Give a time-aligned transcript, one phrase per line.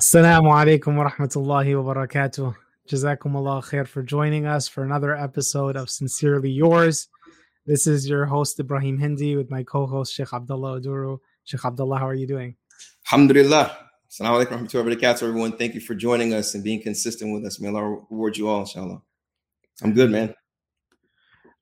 [0.00, 2.56] Assalamu alaikum wa rahmatullahi wa barakatuh.
[2.88, 7.08] Jazakum Allah khair for joining us for another episode of Sincerely Yours.
[7.66, 11.18] This is your host Ibrahim Hindy with my co-host Sheikh Abdullah Oduro.
[11.44, 12.56] Sheikh Abdullah, how are you doing?
[13.12, 13.76] Alhamdulillah.
[14.10, 15.52] Assalamu alaikum warahmatullahi wabarakatuh, everyone.
[15.58, 17.60] Thank you for joining us and being consistent with us.
[17.60, 19.02] May Allah reward you all, inshallah.
[19.82, 20.34] I'm good, man.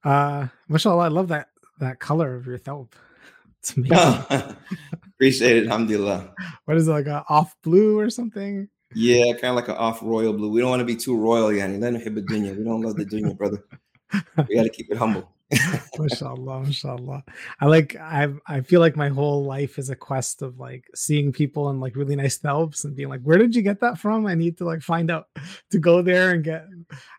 [0.05, 1.48] Uh mashallah, I love that
[1.80, 2.86] that color of your thawb.
[3.61, 3.96] It's amazing.
[3.98, 4.56] Oh,
[5.14, 5.66] appreciate it.
[5.66, 6.34] Alhamdulillah.
[6.64, 8.68] What is it, like a off blue or something?
[8.95, 10.50] Yeah, kind of like an off royal blue.
[10.50, 11.79] We don't want to be too royal, yani.
[11.79, 13.64] We don't love the dunya, brother.
[14.49, 15.30] We got to keep it humble.
[15.98, 17.25] mashallah, mashallah.
[17.61, 21.32] I like I I feel like my whole life is a quest of like seeing
[21.32, 24.26] people in like really nice thawbs and being like, where did you get that from?
[24.26, 25.29] I need to like find out
[25.71, 26.66] to go there and get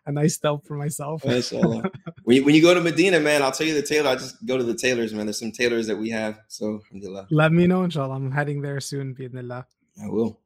[0.06, 1.24] a nice thawb for myself.
[2.24, 4.10] When, you, when you go to Medina, man, I'll tell you the tailor.
[4.10, 5.26] I just go to the tailors, man.
[5.26, 6.38] There's some tailors that we have.
[6.48, 7.26] So, alhamdulillah.
[7.30, 8.14] Let me know, inshallah.
[8.14, 9.64] I'm heading there soon, bi'idhnillah.
[10.02, 10.38] I will.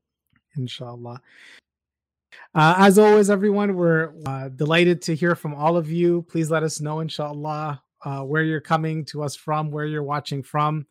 [0.57, 1.21] inshallah.
[2.55, 6.23] Uh, as always, everyone, we're uh, delighted to hear from all of you.
[6.23, 10.43] Please let us know, inshallah, uh, where you're coming to us from, where you're watching
[10.43, 10.87] from.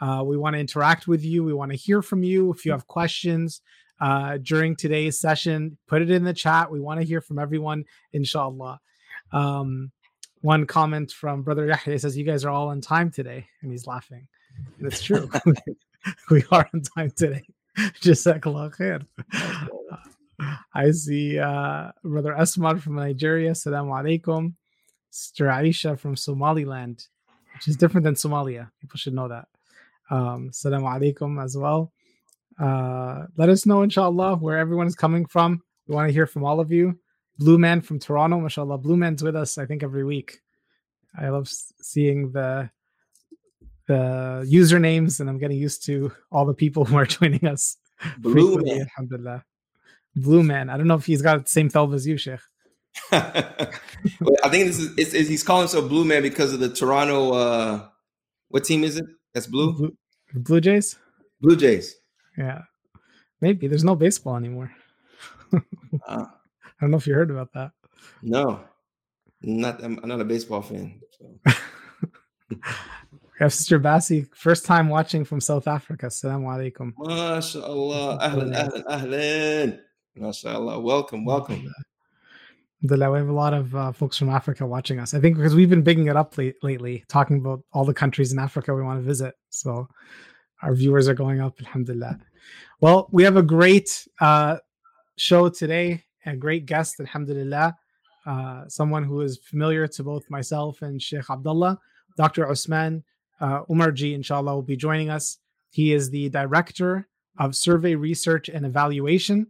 [0.00, 1.42] Uh, we want to interact with you.
[1.42, 2.52] We want to hear from you.
[2.52, 3.62] If you have questions
[4.00, 6.70] uh, during today's session, put it in the chat.
[6.70, 8.80] We want to hear from everyone, inshallah.
[9.32, 9.90] Um,
[10.42, 13.46] one comment from Brother Yahya says, You guys are all on time today.
[13.62, 14.28] And he's laughing.
[14.78, 15.30] And it's true.
[16.30, 17.42] we are on time today.
[17.76, 19.06] Jazakallah khair.
[20.74, 23.52] I see uh, Brother Asmar from Nigeria.
[23.52, 24.54] Assalamu alaikum.
[25.10, 27.06] Sister Aisha from Somaliland,
[27.54, 28.70] which is different than Somalia.
[28.80, 29.48] People should know that.
[30.10, 31.92] Um, Assalamu alaikum as well.
[32.58, 35.62] Uh, let us know, inshallah, where everyone is coming from.
[35.86, 36.98] We want to hear from all of you.
[37.38, 38.78] Blue Man from Toronto, mashallah.
[38.78, 40.40] Blue Man's with us, I think, every week.
[41.18, 42.70] I love seeing the
[43.86, 47.76] the usernames, and I'm getting used to all the people who are joining us.
[48.18, 48.82] Blue man.
[48.82, 49.44] Alhamdulillah.
[50.16, 50.70] Blue Man.
[50.70, 52.40] I don't know if he's got the same thawb as you, Sheikh.
[53.12, 56.68] Well, I think this is it's, it's- he's calling himself Blue Man because of the
[56.72, 57.32] Toronto.
[57.32, 57.88] uh
[58.48, 59.04] What team is it?
[59.34, 59.72] That's blue.
[59.74, 59.96] Blue,
[60.34, 60.96] Blue Jays?
[61.40, 61.94] Blue Jays.
[62.38, 62.62] Yeah.
[63.40, 63.66] Maybe.
[63.68, 64.72] There's no baseball anymore.
[66.08, 66.30] Ah,
[66.64, 67.70] I don't know if you heard about that.
[68.22, 68.60] no,
[69.42, 69.82] not.
[69.82, 71.00] I'm, I'm not a baseball fan.
[71.18, 71.52] So.
[73.38, 76.06] We have Sister Bassi, first time watching from South Africa.
[76.06, 76.92] Assalamu alaikum.
[76.94, 78.18] MashaAllah.
[78.20, 79.78] Ahlan, ahlan, ahlan.
[80.18, 80.82] MashaAllah.
[80.82, 81.70] Welcome, welcome.
[82.84, 85.14] Alhamdulillah, We have a lot of uh, folks from Africa watching us.
[85.14, 88.32] I think because we've been bigging it up late, lately, talking about all the countries
[88.32, 89.34] in Africa we want to visit.
[89.50, 89.88] So
[90.62, 91.54] our viewers are going up.
[91.60, 92.18] Alhamdulillah.
[92.80, 94.58] Well, we have a great uh,
[95.16, 97.76] show today, a great guest, Alhamdulillah.
[98.26, 101.78] Uh, someone who is familiar to both myself and Sheikh Abdullah,
[102.16, 102.48] Dr.
[102.48, 103.04] Osman
[103.40, 105.38] uh, Umarji, inshallah, will be joining us.
[105.70, 109.46] He is the director of survey research and evaluation.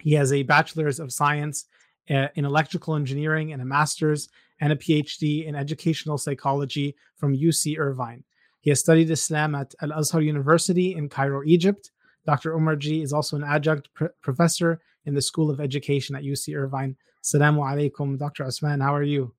[0.00, 1.66] He has a bachelor's of science
[2.10, 4.28] uh, in electrical engineering and a master's
[4.60, 8.24] and a PhD in educational psychology from UC Irvine.
[8.60, 11.90] He has studied Islam at Al Azhar University in Cairo, Egypt.
[12.26, 12.52] Dr.
[12.52, 16.96] Umarji is also an adjunct pr- professor in the School of Education at UC Irvine.
[17.22, 18.44] Assalamu alaikum, Dr.
[18.44, 18.80] Osman.
[18.80, 19.32] How are you?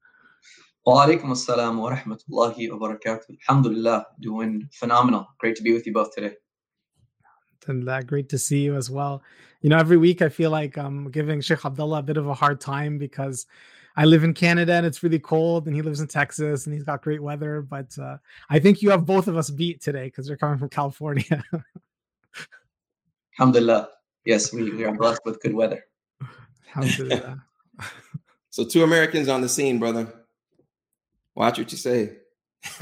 [0.86, 3.36] Wa alaikum assalam wa rahmatullahi wa barakatuh.
[3.50, 5.28] Alhamdulillah, doing phenomenal.
[5.40, 6.36] Great to be with you both today.
[7.68, 9.22] And uh, great to see you as well.
[9.62, 12.34] You know, every week I feel like I'm giving Sheikh Abdullah a bit of a
[12.34, 13.46] hard time because
[13.96, 16.84] I live in Canada and it's really cold, and he lives in Texas and he's
[16.84, 17.62] got great weather.
[17.62, 18.18] But uh,
[18.50, 21.44] I think you have both of us beat today because you're coming from California.
[23.40, 23.90] Alhamdulillah.
[24.26, 25.84] Yes, we, we are blessed with good weather.
[26.76, 27.44] Alhamdulillah.
[28.50, 30.12] So two Americans on the scene, brother.
[31.36, 32.18] Watch what you say.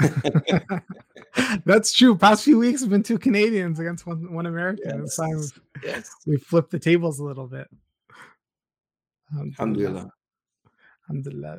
[1.64, 2.16] That's true.
[2.16, 5.04] Past few weeks have been two Canadians against one, one American.
[5.04, 5.52] Yes.
[5.82, 6.10] Yes.
[6.26, 7.68] we flipped the tables a little bit.
[9.36, 10.10] Alhamdulillah.
[11.08, 11.58] Alhamdulillah.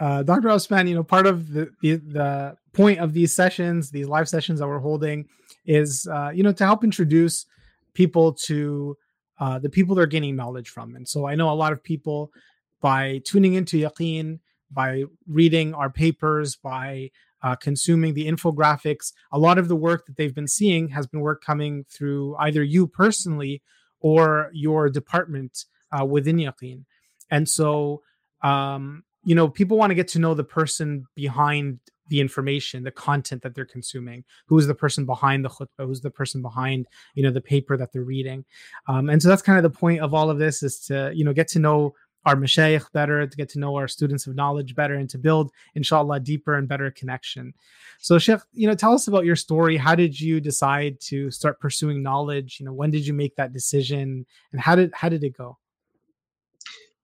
[0.00, 0.50] Uh, Dr.
[0.50, 4.58] Osman, you know, part of the, the the point of these sessions, these live sessions
[4.58, 5.28] that we're holding,
[5.66, 7.46] is uh, you know to help introduce
[7.94, 8.96] people to
[9.38, 10.96] uh, the people they're gaining knowledge from.
[10.96, 12.32] And so I know a lot of people
[12.80, 14.40] by tuning into Yaqeen,
[14.70, 17.10] by reading our papers, by
[17.42, 21.20] uh, consuming the infographics, a lot of the work that they've been seeing has been
[21.20, 23.62] work coming through either you personally
[24.00, 25.64] or your department
[25.98, 26.84] uh, within Yaqeen.
[27.30, 28.02] And so,
[28.42, 31.78] um, you know, people want to get to know the person behind
[32.08, 34.24] the information, the content that they're consuming.
[34.46, 35.86] Who is the person behind the khutbah?
[35.86, 38.44] Who's the person behind, you know, the paper that they're reading?
[38.86, 41.24] Um, and so that's kind of the point of all of this is to, you
[41.24, 41.94] know, get to know
[42.24, 45.50] our mashayikh better, to get to know our students of knowledge better, and to build,
[45.74, 47.52] inshallah, deeper and better connection.
[47.98, 49.76] So, Sheikh, you know, tell us about your story.
[49.76, 52.58] How did you decide to start pursuing knowledge?
[52.58, 55.58] You know, when did you make that decision, and how did how did it go?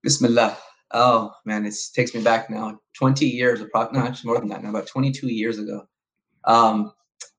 [0.03, 0.57] Bismillah.
[0.93, 2.81] Oh man, it takes me back now.
[2.95, 4.63] Twenty years, no, actually more than that.
[4.63, 5.87] Now, about twenty-two years ago.
[6.45, 6.93] Um,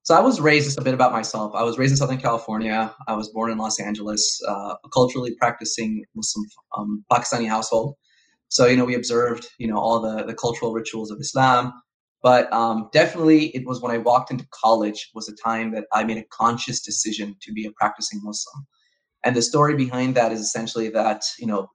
[0.10, 1.54] so I was raised just a bit about myself.
[1.54, 2.92] I was raised in Southern California.
[3.08, 7.94] I was born in Los Angeles, uh, a culturally practicing Muslim um, Pakistani household.
[8.48, 11.74] So you know we observed you know all the the cultural rituals of Islam.
[12.24, 16.04] But um, definitely, it was when I walked into college was a time that I
[16.04, 18.66] made a conscious decision to be a practicing Muslim.
[19.24, 21.70] And the story behind that is essentially that you know,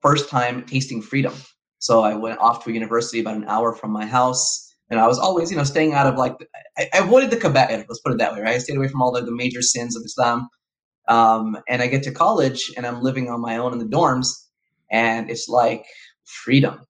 [0.00, 1.34] first time tasting freedom.
[1.80, 5.06] So I went off to a university about an hour from my house and I
[5.06, 6.34] was always, you know, staying out of like,
[6.78, 8.54] I, I avoided the kaba'ir, let's put it that way, right?
[8.54, 10.48] I stayed away from all the, the major sins of Islam.
[11.08, 14.28] Um, and I get to college and I'm living on my own in the dorms,
[14.90, 15.84] and it's like
[16.24, 16.84] freedom,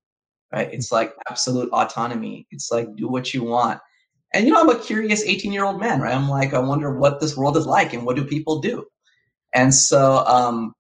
[0.53, 0.73] right?
[0.73, 2.47] It's like absolute autonomy.
[2.51, 3.81] It's like do what you want.
[4.35, 6.15] And, you know, I'm a curious 18 year old man, right?
[6.15, 8.85] I'm like, I wonder what this world is like and what do people do?
[9.55, 10.75] And so, um,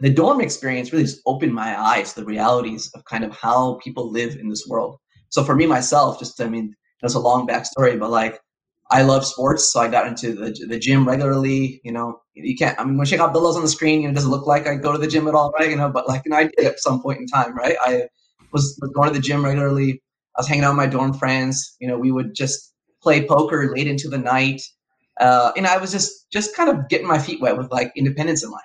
[0.00, 3.80] the dorm experience really just opened my eyes to the realities of kind of how
[3.82, 4.98] people live in this world.
[5.30, 8.40] So for me myself, just I mean, that's a long backstory, but like
[8.90, 11.80] I love sports, so I got into the the gym regularly.
[11.84, 12.78] You know, you can't.
[12.80, 14.76] I mean, when Sheikh Abdullah's on the screen, you know, it doesn't look like I
[14.76, 15.70] go to the gym at all, right?
[15.70, 17.76] You know, but like, you know, I did at some point in time, right?
[17.82, 18.08] I
[18.52, 20.02] was going to the gym regularly.
[20.36, 21.76] I was hanging out with my dorm friends.
[21.80, 22.72] You know, we would just
[23.02, 24.62] play poker late into the night.
[25.20, 28.42] Uh, and I was just just kind of getting my feet wet with like independence
[28.42, 28.62] in life.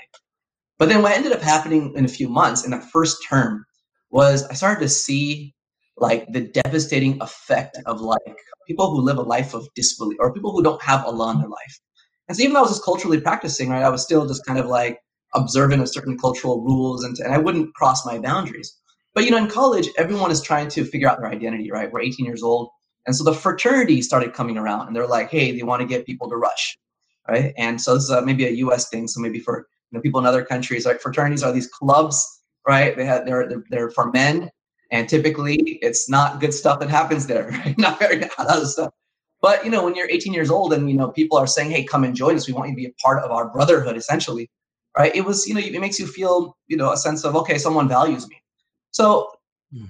[0.78, 3.66] But then what ended up happening in a few months in that first term
[4.12, 5.54] was I started to see
[5.98, 8.38] like the devastating effect of like
[8.68, 11.50] people who live a life of disbelief or people who don't have Allah in their
[11.50, 11.80] life.
[12.28, 14.60] And so even though I was just culturally practicing, right, I was still just kind
[14.60, 15.00] of like
[15.36, 18.76] observant of certain cultural rules and, and I wouldn't cross my boundaries.
[19.14, 21.92] But you know, in college, everyone is trying to figure out their identity, right?
[21.92, 22.70] We're 18 years old.
[23.06, 26.06] And so the fraternity started coming around and they're like, hey, they want to get
[26.06, 26.78] people to rush.
[27.28, 27.54] Right.
[27.58, 29.08] And so this is uh, maybe a US thing.
[29.08, 32.26] So maybe for you know, people in other countries, like fraternities are these clubs,
[32.68, 32.98] right?
[32.98, 34.50] They have they're, they're, they're for men
[34.94, 37.50] and typically, it's not good stuff that happens there.
[37.66, 37.78] Right?
[37.80, 38.94] Not very other stuff.
[39.42, 41.84] But you know, when you're 18 years old and you know people are saying, "Hey,
[41.84, 42.48] come and join us.
[42.48, 44.50] We want you to be a part of our brotherhood." Essentially,
[44.96, 45.14] right?
[45.16, 47.90] It was you know it makes you feel you know a sense of okay, someone
[47.90, 48.40] values me.
[48.92, 49.32] So,
[49.76, 49.90] mm.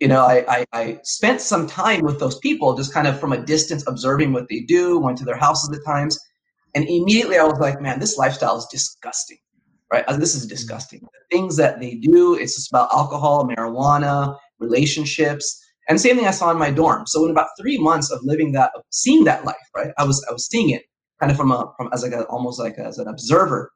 [0.00, 3.32] you know, I, I I spent some time with those people, just kind of from
[3.32, 4.98] a distance, observing what they do.
[4.98, 6.20] Went to their houses at times,
[6.74, 9.38] and immediately I was like, man, this lifestyle is disgusting
[9.92, 10.04] right?
[10.18, 10.48] This is mm-hmm.
[10.50, 11.00] disgusting.
[11.00, 16.30] The things that they do, it's just about alcohol, marijuana, relationships, and same thing I
[16.30, 17.06] saw in my dorm.
[17.06, 19.92] So in about three months of living that, of seeing that life, right?
[19.98, 20.82] I was I was seeing it
[21.20, 23.70] kind of from a from as like a almost like a, as an observer.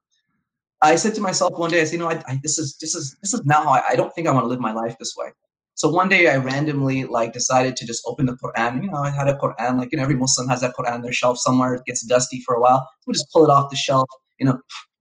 [0.81, 2.95] I said to myself one day, I said, you know, I, I, this is this
[2.95, 4.97] is this is now how I, I don't think I want to live my life
[4.99, 5.29] this way.
[5.75, 8.83] So one day I randomly like decided to just open the Quran.
[8.83, 11.03] You know, I had a Quran, like you know, every Muslim has that Quran on
[11.03, 11.75] their shelf somewhere.
[11.75, 12.89] It gets dusty for a while.
[13.07, 14.09] We just pull it off the shelf,
[14.41, 14.59] you know,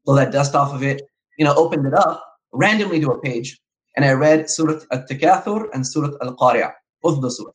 [0.07, 1.01] blow that dust off of it,
[1.37, 2.23] you know, opened it up
[2.53, 3.59] randomly to a page,
[3.95, 6.71] and I read Surah Al-Takathur and Surah Al-Qari'ah,
[7.03, 7.51] both of those surahs.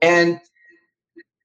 [0.00, 0.40] And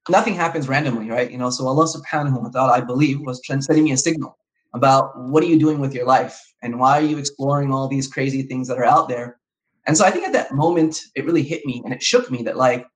[0.08, 1.30] nothing happens randomly, right?
[1.30, 4.36] You know, so Allah subhanahu wa ta'ala, I believe, was sending me a signal
[4.72, 8.08] about what are you doing with your life and why are you exploring all these
[8.08, 9.38] crazy things that are out there.
[9.86, 12.42] And so I think at that moment, it really hit me and it shook me
[12.44, 12.86] that like,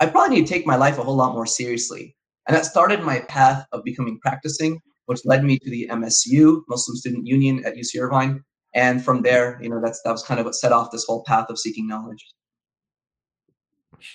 [0.00, 2.16] I probably need to take my life a whole lot more seriously.
[2.48, 6.96] And that started my path of becoming practicing which led me to the MSU, Muslim
[6.96, 8.42] Student Union at UC Irvine.
[8.74, 11.22] And from there, you know, that's that was kind of what set off this whole
[11.24, 12.26] path of seeking knowledge.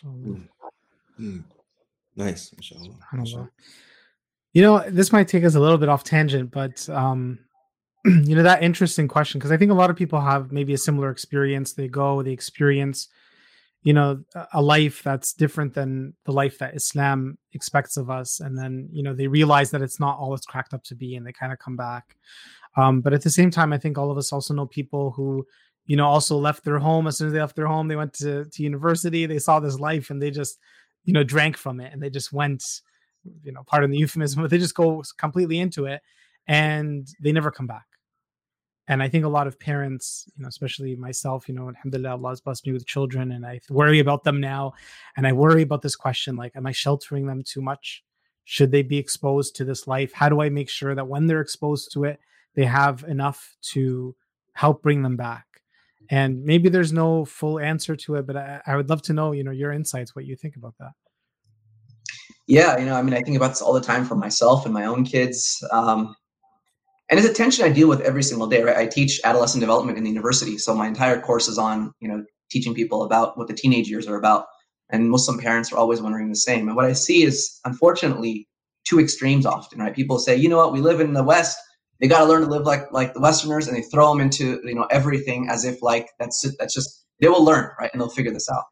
[0.03, 0.47] Mm.
[1.19, 1.43] Mm.
[2.15, 3.49] Nice, mashallah.
[4.53, 7.39] You know, this might take us a little bit off tangent, but um,
[8.05, 10.77] you know, that interesting question because I think a lot of people have maybe a
[10.77, 11.73] similar experience.
[11.73, 13.07] They go, they experience
[13.83, 18.39] you know a life that's different than the life that islam expects of us.
[18.39, 21.15] And then you know they realize that it's not all it's cracked up to be
[21.15, 22.15] and they kind of come back.
[22.75, 25.45] Um, but at the same time i think all of us also know people who
[25.85, 27.07] you know also left their home.
[27.07, 29.25] As soon as they left their home they went to, to university.
[29.25, 30.59] They saw this life and they just
[31.05, 32.63] you know drank from it and they just went
[33.43, 36.01] you know pardon the euphemism but they just go completely into it
[36.47, 37.85] and they never come back
[38.87, 42.29] and I think a lot of parents, you know, especially myself, you know, alhamdulillah, Allah
[42.29, 44.73] has blessed me with children and I worry about them now.
[45.17, 48.03] And I worry about this question like, am I sheltering them too much?
[48.45, 50.13] Should they be exposed to this life?
[50.13, 52.19] How do I make sure that when they're exposed to it,
[52.55, 54.15] they have enough to
[54.53, 55.45] help bring them back?
[56.09, 59.33] And maybe there's no full answer to it, but I, I would love to know,
[59.33, 60.91] you know, your insights, what you think about that.
[62.47, 64.73] Yeah, you know, I mean, I think about this all the time for myself and
[64.73, 65.61] my own kids.
[65.73, 66.15] Um,
[67.09, 68.77] and it's a tension I deal with every single day, right?
[68.77, 70.57] I teach adolescent development in the university.
[70.57, 74.07] So my entire course is on, you know, teaching people about what the teenage years
[74.07, 74.45] are about.
[74.89, 76.67] And Muslim parents are always wondering the same.
[76.67, 78.47] And what I see is, unfortunately,
[78.85, 79.95] two extremes often, right?
[79.95, 81.57] People say, you know what, we live in the West.
[81.99, 84.61] They got to learn to live like like the Westerners, and they throw them into
[84.63, 87.89] you know everything as if like that's that's just they will learn, right?
[87.91, 88.65] And they'll figure this out.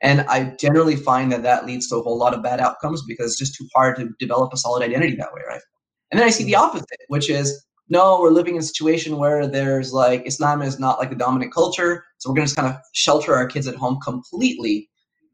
[0.00, 3.32] And I generally find that that leads to a whole lot of bad outcomes because
[3.32, 5.60] it's just too hard to develop a solid identity that way, right?
[6.10, 6.62] And then I see the mm-hmm.
[6.62, 10.98] opposite, which is no, we're living in a situation where there's like Islam is not
[10.98, 13.74] like the dominant culture, so we're going to just kind of shelter our kids at
[13.74, 14.88] home completely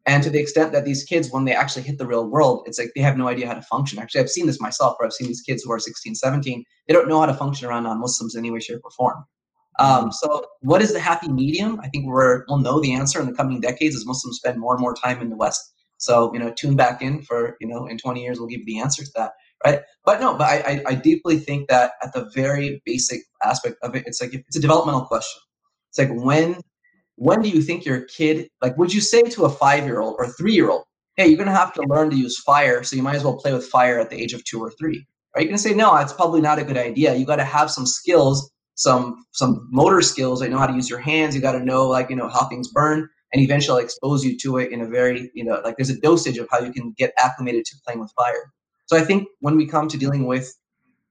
[0.06, 2.78] and to the extent that these kids, when they actually hit the real world, it's
[2.78, 3.98] like they have no idea how to function.
[3.98, 6.94] Actually, I've seen this myself where I've seen these kids who are 16, 17, they
[6.94, 9.24] don't know how to function around non Muslims in any way, shape, or form.
[9.80, 10.10] Um, mm-hmm.
[10.12, 11.80] so, what is the happy medium?
[11.80, 14.74] I think we're, we'll know the answer in the coming decades as Muslims spend more
[14.74, 15.60] and more time in the West.
[15.98, 18.66] So, you know, tune back in for, you know, in 20 years, we'll give you
[18.66, 19.32] the answer to that.
[19.64, 19.80] Right.
[20.04, 24.04] But no, but I, I, deeply think that at the very basic aspect of it,
[24.06, 25.40] it's like, it's a developmental question.
[25.90, 26.60] It's like when
[27.16, 30.14] when do you think your kid like would you say to a five year old
[30.18, 30.84] or three year old
[31.16, 33.52] hey you're to have to learn to use fire so you might as well play
[33.52, 36.12] with fire at the age of two or three are you to say no it's
[36.12, 40.42] probably not a good idea you got to have some skills some some motor skills
[40.42, 42.46] you know how to use your hands you got to know like you know how
[42.48, 45.90] things burn and eventually expose you to it in a very you know like there's
[45.90, 48.52] a dosage of how you can get acclimated to playing with fire
[48.86, 50.52] so i think when we come to dealing with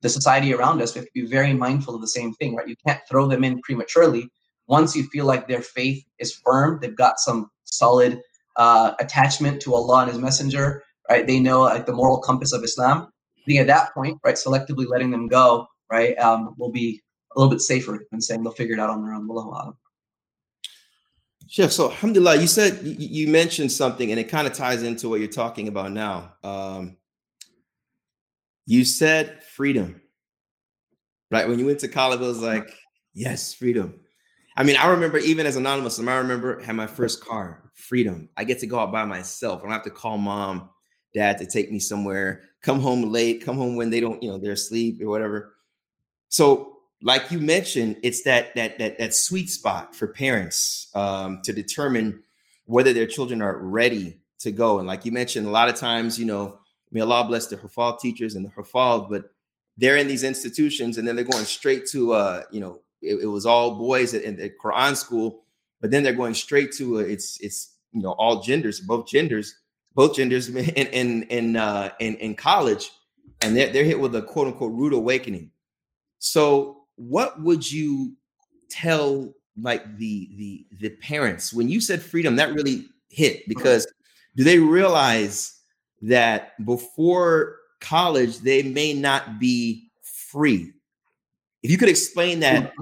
[0.02, 2.68] the society around us we have to be very mindful of the same thing right
[2.68, 4.30] you can't throw them in prematurely
[4.68, 8.22] once you feel like their faith is firm, they've got some solid
[8.58, 11.28] uh, attachment to Allah and His Messenger, right?
[11.28, 13.08] They know like the moral compass of Islam.
[13.38, 17.02] I think at that point, right, selectively letting them go, right, um, will be
[17.36, 19.28] a little bit safer than saying they'll figure it out on their own.
[19.28, 19.76] Wallahu
[21.48, 25.30] so alhamdulillah, you said you mentioned something and it kind of ties into what you're
[25.30, 26.34] talking about now.
[26.44, 26.98] Um,
[28.66, 30.02] you said freedom,
[31.32, 31.48] right?
[31.48, 32.70] When you went to college, it was like,
[33.14, 34.00] yes, freedom.
[34.58, 38.30] I mean, I remember even as a non-Muslim, I remember had my first car, freedom.
[38.38, 39.60] I get to go out by myself.
[39.60, 40.70] I don't have to call mom,
[41.14, 44.38] dad to take me somewhere, come home late, come home when they don't, you know,
[44.38, 45.56] they're asleep or whatever.
[46.30, 51.54] So, like you mentioned, it's that that that that sweet spot for parents um, to
[51.54, 52.24] determine
[52.66, 54.80] whether their children are ready to go.
[54.80, 56.60] And like you mentioned, a lot of times, you know,
[56.96, 59.26] may Allah bless the Hufal teachers and the Hufal, but
[59.76, 63.26] they're in these institutions and then they're going straight to uh, you know, it, it
[63.26, 65.44] was all boys in the Quran school,
[65.82, 69.56] but then they're going straight to uh, it's it's you know all genders, both genders,
[69.94, 72.90] both genders in in in uh, in, in college,
[73.42, 75.52] and they're they're hit with a quote unquote rude awakening.
[76.20, 78.16] So, what would you
[78.70, 82.38] tell like the the the parents when you said freedom?
[82.38, 83.86] That really hit because
[84.38, 85.55] do they realize
[86.02, 89.90] that before college they may not be
[90.32, 90.72] free.
[91.64, 92.74] If you could explain that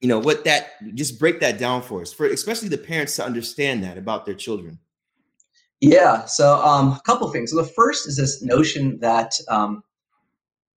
[0.00, 3.24] you know what that just break that down for us for especially the parents to
[3.24, 4.78] understand that about their children.
[5.80, 7.50] Yeah so um, a couple things.
[7.50, 9.82] So the first is this notion that um,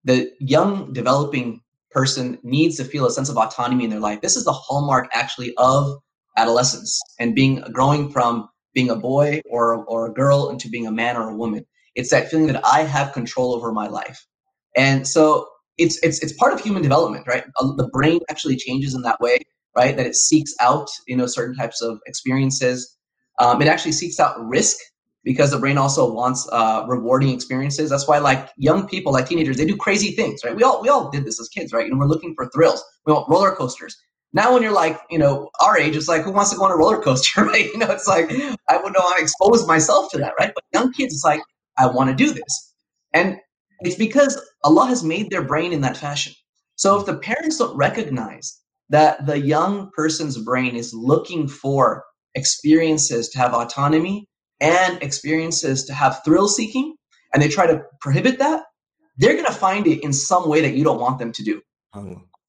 [0.03, 4.21] the young developing person needs to feel a sense of autonomy in their life.
[4.21, 5.99] This is the hallmark actually of
[6.37, 10.91] adolescence and being growing from being a boy or or a girl into being a
[10.91, 14.25] man or a woman it's that feeling that i have control over my life
[14.77, 15.47] and so
[15.77, 17.43] it's it's it's part of human development, right?
[17.59, 19.39] Uh, the brain actually changes in that way,
[19.75, 19.95] right?
[19.97, 22.97] That it seeks out you know certain types of experiences.
[23.39, 24.77] Um, it actually seeks out risk
[25.23, 27.89] because the brain also wants uh, rewarding experiences.
[27.89, 30.55] That's why like young people, like teenagers, they do crazy things, right?
[30.55, 31.89] We all we all did this as kids, right?
[31.89, 32.83] And we're looking for thrills.
[33.05, 33.95] We want roller coasters.
[34.33, 36.71] Now, when you're like, you know, our age, it's like, who wants to go on
[36.71, 37.65] a roller coaster, right?
[37.65, 38.31] You know, it's like,
[38.69, 40.51] I would know I expose myself to that, right?
[40.53, 41.41] But young kids, it's like,
[41.77, 42.73] I want to do this.
[43.13, 43.37] And
[43.81, 46.33] it's because Allah has made their brain in that fashion.
[46.75, 48.59] So if the parents don't recognize
[48.89, 52.03] that the young person's brain is looking for
[52.35, 54.27] experiences to have autonomy
[54.61, 56.95] and experiences to have thrill seeking,
[57.33, 58.63] and they try to prohibit that,
[59.17, 61.61] they're going to find it in some way that you don't want them to do.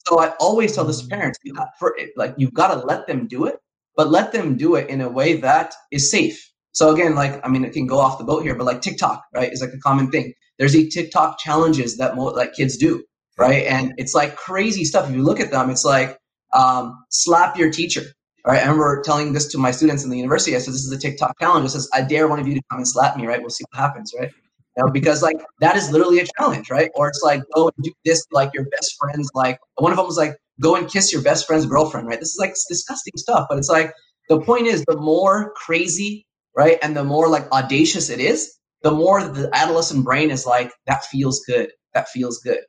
[0.06, 2.86] So I always tell this to parents, you have, for it, like you've got to
[2.86, 3.56] let them do it,
[3.96, 6.50] but let them do it in a way that is safe.
[6.72, 9.24] So again, like I mean, it can go off the boat here, but like TikTok,
[9.34, 10.32] right, is like a common thing.
[10.58, 13.04] There's these TikTok challenges that like kids do,
[13.38, 13.64] right?
[13.66, 15.08] And it's like crazy stuff.
[15.08, 16.18] If you look at them, it's like
[16.52, 18.02] um, slap your teacher.
[18.44, 18.58] Right?
[18.58, 20.56] I remember telling this to my students in the university.
[20.56, 22.62] I said, "This is a TikTok challenge." It says, "I dare one of you to
[22.70, 23.40] come and slap me." Right?
[23.40, 24.12] We'll see what happens.
[24.18, 24.32] Right?
[24.76, 26.90] You know, because like that is literally a challenge, right?
[26.94, 30.06] Or it's like go and do this like your best friend's like one of them
[30.06, 32.18] was like go and kiss your best friend's girlfriend, right?
[32.20, 33.92] This is like disgusting stuff, but it's like
[34.28, 36.26] the point is the more crazy,
[36.56, 38.52] right, and the more like audacious it is,
[38.82, 41.70] the more the adolescent brain is like, that feels good.
[41.94, 42.60] That feels good.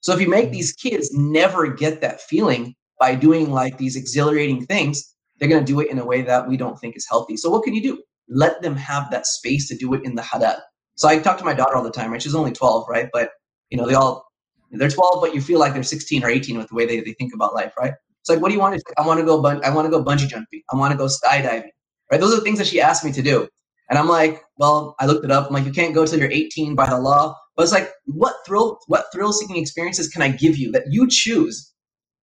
[0.00, 4.66] So if you make these kids never get that feeling by doing like these exhilarating
[4.66, 7.36] things, they're going to do it in a way that we don't think is healthy.
[7.36, 8.02] So what can you do?
[8.28, 10.60] Let them have that space to do it in the halal.
[11.00, 12.20] So I talk to my daughter all the time, right?
[12.20, 13.08] She's only 12, right?
[13.10, 13.30] But
[13.70, 14.26] you know, they all
[14.70, 17.14] they're 12, but you feel like they're 16 or 18 with the way they, they
[17.14, 17.94] think about life, right?
[18.20, 18.92] It's like, what do you want to do?
[18.98, 20.60] I want to go bun- I want to go bungee jumping.
[20.70, 21.70] I want to go skydiving.
[22.12, 22.20] Right?
[22.20, 23.48] Those are the things that she asked me to do.
[23.88, 25.46] And I'm like, well, I looked it up.
[25.46, 27.34] I'm like, you can't go till you're 18 by the law.
[27.56, 31.08] But it's like, what thrill, what thrill seeking experiences can I give you that you
[31.08, 31.72] choose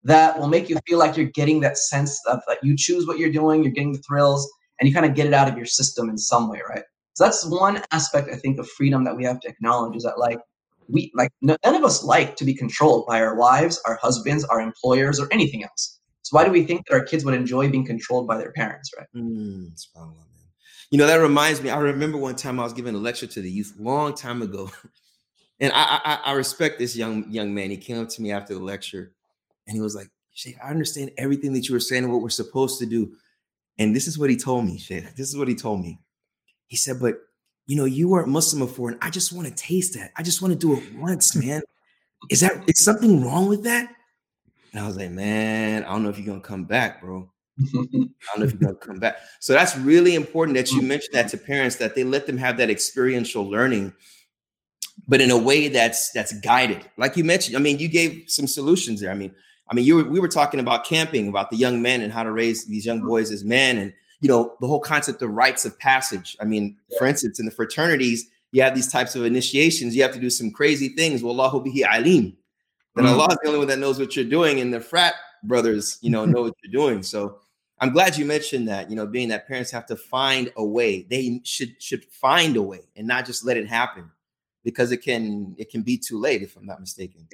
[0.03, 3.17] that will make you feel like you're getting that sense of that you choose what
[3.17, 4.48] you're doing, you're getting the thrills,
[4.79, 6.84] and you kind of get it out of your system in some way, right?
[7.17, 10.19] So that's one aspect I think of freedom that we have to acknowledge is that
[10.19, 10.38] like
[10.88, 14.62] we like none of us like to be controlled by our wives, our husbands, our
[14.62, 16.00] employers, or anything else.
[16.21, 18.91] So why do we think that our kids would enjoy being controlled by their parents,
[18.95, 19.07] right?
[19.15, 19.71] Mm,
[20.91, 21.71] you know, that reminds me.
[21.71, 24.69] I remember one time I was giving a lecture to the youth long time ago,
[25.59, 27.71] and I, I, I respect this young young man.
[27.71, 29.12] He came up to me after the lecture,
[29.65, 32.77] and he was like, "Sheikh, I understand everything that you were saying what we're supposed
[32.77, 33.13] to do."
[33.79, 35.15] And this is what he told me, Sheikh.
[35.15, 36.00] This is what he told me.
[36.67, 37.15] He said, "But
[37.65, 40.12] you know, you weren't Muslim before, and I just want to taste that.
[40.15, 41.62] I just want to do it once, man.
[42.29, 43.93] Is that is something wrong with that?"
[44.71, 47.63] And I was like, "Man, I don't know if you're gonna come back, bro." I
[47.74, 49.17] don't know if you're gonna come back.
[49.39, 52.57] So that's really important that you mention that to parents that they let them have
[52.57, 53.93] that experiential learning,
[55.07, 56.88] but in a way that's that's guided.
[56.97, 59.12] Like you mentioned, I mean, you gave some solutions there.
[59.12, 59.33] I mean,
[59.69, 62.24] I mean, you were, we were talking about camping, about the young men and how
[62.24, 65.65] to raise these young boys as men, and you know the whole concept of rites
[65.65, 66.38] of passage.
[66.39, 69.95] I mean, for instance, in the fraternities, you have these types of initiations.
[69.95, 71.21] You have to do some crazy things.
[71.21, 72.38] Wallahu bihi alim.
[72.95, 73.13] That mm-hmm.
[73.13, 76.09] Allah is the only one that knows what you're doing, and the frat brothers, you
[76.09, 77.03] know, know what you're doing.
[77.03, 77.39] So
[77.79, 81.03] I'm glad you mentioned that, you know, being that parents have to find a way.
[81.03, 84.09] They should should find a way and not just let it happen
[84.63, 87.27] because it can it can be too late if I'm not mistaken.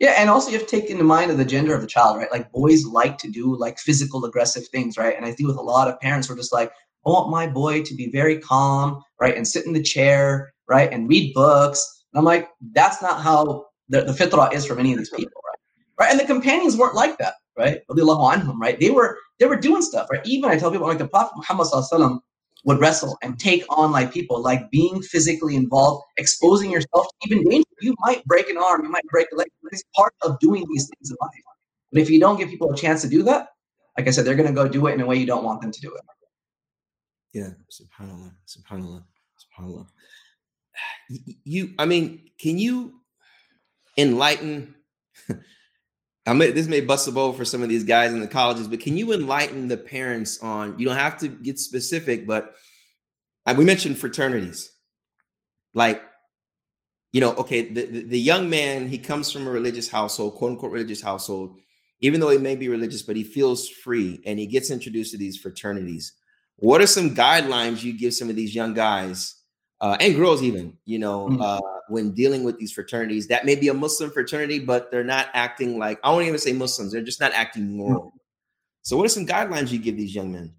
[0.00, 0.14] Yeah.
[0.18, 2.30] And also you have to take into mind of the gender of the child, right?
[2.30, 5.16] Like boys like to do like physical aggressive things, right?
[5.16, 6.72] And I deal with a lot of parents who are just like,
[7.06, 9.36] I want my boy to be very calm, right?
[9.36, 10.92] And sit in the chair, right?
[10.92, 12.04] And read books.
[12.12, 15.40] And I'm like, that's not how the, the fitrah is for many of these people,
[15.46, 15.58] right?
[16.00, 16.10] Right.
[16.10, 17.80] And the companions weren't like that, right?
[18.60, 18.78] Right.
[18.80, 20.20] They were they were doing stuff, right?
[20.24, 21.66] Even I tell people like the Prophet Muhammad
[22.64, 27.44] would wrestle and take on like people, like being physically involved, exposing yourself to even
[27.48, 27.68] danger.
[27.80, 29.48] You might break an arm, you might break a leg.
[29.72, 31.30] It's part of doing these things in life.
[31.90, 33.48] But if you don't give people a chance to do that,
[33.96, 35.60] like I said, they're going to go do it in a way you don't want
[35.60, 36.02] them to do it.
[37.32, 39.04] Yeah, subhanallah, subhanallah,
[39.40, 39.86] subhanallah.
[41.44, 42.94] You, I mean, can you
[43.98, 44.74] enlighten
[46.24, 48.68] I may, this may bust a bowl for some of these guys in the colleges,
[48.68, 50.78] but can you enlighten the parents on?
[50.78, 52.54] You don't have to get specific, but
[53.56, 54.70] we mentioned fraternities.
[55.74, 56.00] Like,
[57.12, 60.52] you know, okay, the, the, the young man he comes from a religious household, quote
[60.52, 61.58] unquote religious household.
[62.00, 65.18] Even though he may be religious, but he feels free and he gets introduced to
[65.18, 66.14] these fraternities.
[66.56, 69.36] What are some guidelines you give some of these young guys
[69.82, 71.42] uh, and girls even you know mm-hmm.
[71.42, 75.28] uh, when dealing with these fraternities that may be a muslim fraternity but they're not
[75.34, 78.16] acting like i won't even say muslims they're just not acting moral mm-hmm.
[78.82, 80.54] so what are some guidelines you give these young men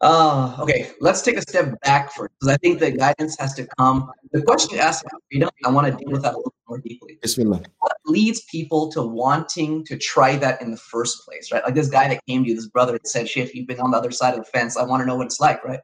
[0.00, 3.66] uh, okay, let's take a step back first because I think the guidance has to
[3.78, 4.08] come.
[4.30, 6.78] The question you asked about freedom, I want to deal with that a little more
[6.78, 7.18] deeply.
[7.20, 7.62] Bismillah.
[7.80, 11.64] What leads people to wanting to try that in the first place, right?
[11.64, 13.90] Like this guy that came to you, this brother that said, Sheikh, you've been on
[13.90, 14.76] the other side of the fence.
[14.76, 15.80] I want to know what it's like, right?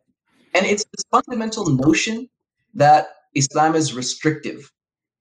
[0.55, 2.29] And it's this fundamental notion
[2.75, 4.71] that Islam is restrictive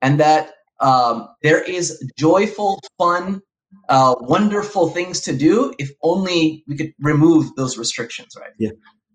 [0.02, 3.42] and that um, there is joyful, fun,
[3.90, 8.52] uh, wonderful things to do if only we could remove those restrictions, right?
[8.60, 8.72] Yeah.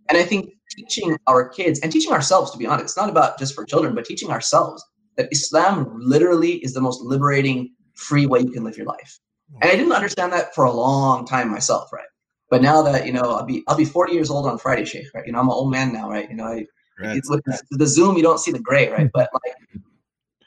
[0.08, 3.38] And I think teaching our kids and teaching ourselves, to be honest, it's not about
[3.38, 4.84] just for children, but teaching ourselves
[5.16, 9.18] that Islam literally is the most liberating, free way you can live your life.
[9.60, 12.06] And I didn't understand that for a long time myself, right?
[12.50, 15.06] But now that you know, I'll be I'll be 40 years old on Friday, Sheikh.
[15.14, 15.26] Right?
[15.26, 16.28] You know, I'm an old man now, right?
[16.28, 16.66] You know, I
[16.98, 19.08] with the, the, Zoom, you don't see the gray, right?
[19.12, 19.80] But like,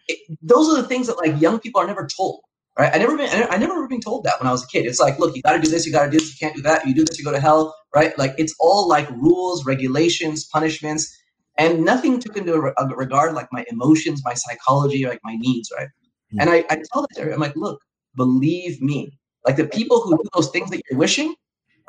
[0.07, 2.41] it, those are the things that like young people are never told,
[2.77, 2.93] right?
[2.93, 4.85] I never been I never been told that when I was a kid.
[4.85, 6.55] It's like, look, you got to do this, you got to do this, you can't
[6.55, 6.85] do that.
[6.85, 8.17] You do this, you go to hell, right?
[8.17, 11.15] Like it's all like rules, regulations, punishments,
[11.57, 15.87] and nothing took into regard like my emotions, my psychology, like my needs, right?
[15.87, 16.41] Mm-hmm.
[16.41, 17.79] And I, I tell that I'm like, look,
[18.15, 21.35] believe me, like the people who do those things that you're wishing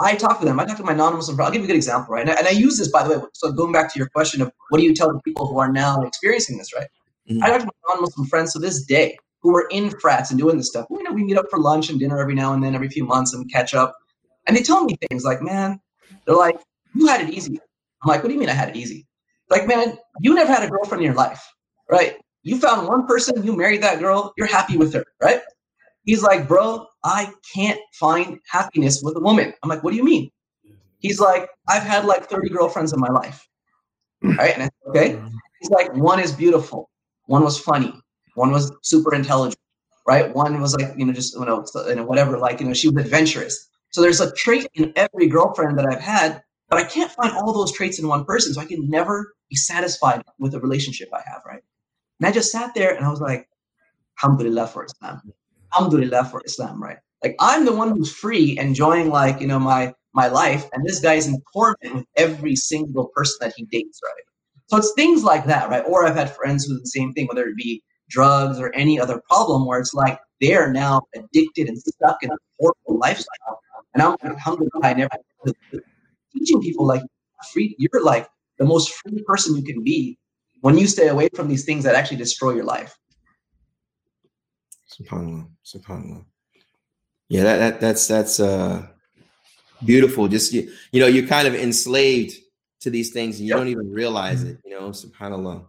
[0.00, 0.58] I talk to them.
[0.58, 1.46] I talk to my non-Muslim friends.
[1.46, 2.22] I'll give you a good example, right?
[2.22, 3.24] And I, and I, use this, by the way.
[3.34, 5.70] So going back to your question of what do you tell the people who are
[5.70, 6.88] now experiencing this, right?
[7.30, 7.42] Mm-hmm.
[7.42, 10.56] I talk to my non-Muslim friends to this day who are in frats and doing
[10.56, 10.86] this stuff.
[10.90, 13.04] You know, we meet up for lunch and dinner every now and then, every few
[13.04, 13.96] months, and catch up.
[14.46, 15.80] And they tell me things like, "Man,
[16.26, 16.58] they're like,
[16.94, 17.60] you had it easy."
[18.02, 19.06] I'm like, "What do you mean I had it easy?"
[19.50, 21.46] Like, man, you never had a girlfriend in your life,
[21.90, 22.16] right?
[22.42, 25.40] you found one person, you married that girl, you're happy with her, right?
[26.04, 29.52] He's like, bro, I can't find happiness with a woman.
[29.62, 30.30] I'm like, what do you mean?
[30.98, 33.48] He's like, I've had like 30 girlfriends in my life.
[34.24, 34.36] Mm.
[34.36, 34.54] Right?
[34.54, 35.22] And I said, okay.
[35.60, 36.90] He's like, one is beautiful,
[37.26, 37.94] one was funny,
[38.34, 39.60] one was super intelligent,
[40.08, 40.34] right?
[40.34, 42.88] One was like, you know, just you know, you know, whatever, like, you know, she
[42.88, 43.68] was adventurous.
[43.90, 47.52] So there's a trait in every girlfriend that I've had, but I can't find all
[47.52, 48.54] those traits in one person.
[48.54, 51.62] So I can never be satisfied with the relationship I have, right?
[52.18, 53.48] And I just sat there and I was like,
[54.20, 55.20] Alhamdulillah for Islam.
[55.72, 56.98] Alhamdulillah for Islam, right?
[57.22, 61.00] Like I'm the one who's free, enjoying like, you know, my my life, and this
[61.00, 64.24] guy's in torment with every single person that he dates, right?
[64.66, 65.84] So it's things like that, right?
[65.86, 69.00] Or I've had friends who do the same thing, whether it be drugs or any
[69.00, 73.60] other problem where it's like they're now addicted and stuck in a horrible lifestyle.
[73.94, 75.10] And I'm alhamdulillah, I never
[76.32, 77.02] teaching people like
[77.52, 80.18] free you're like the most free person you can be
[80.60, 82.94] when you stay away from these things that actually destroy your life.
[85.00, 85.48] Subhanallah.
[85.64, 86.24] Subhanallah.
[87.28, 88.86] Yeah, that, that that's that's uh
[89.84, 90.28] beautiful.
[90.28, 92.34] Just you, you know, you're kind of enslaved
[92.80, 93.58] to these things and you yep.
[93.58, 95.64] don't even realize it, you know, subhanAllah.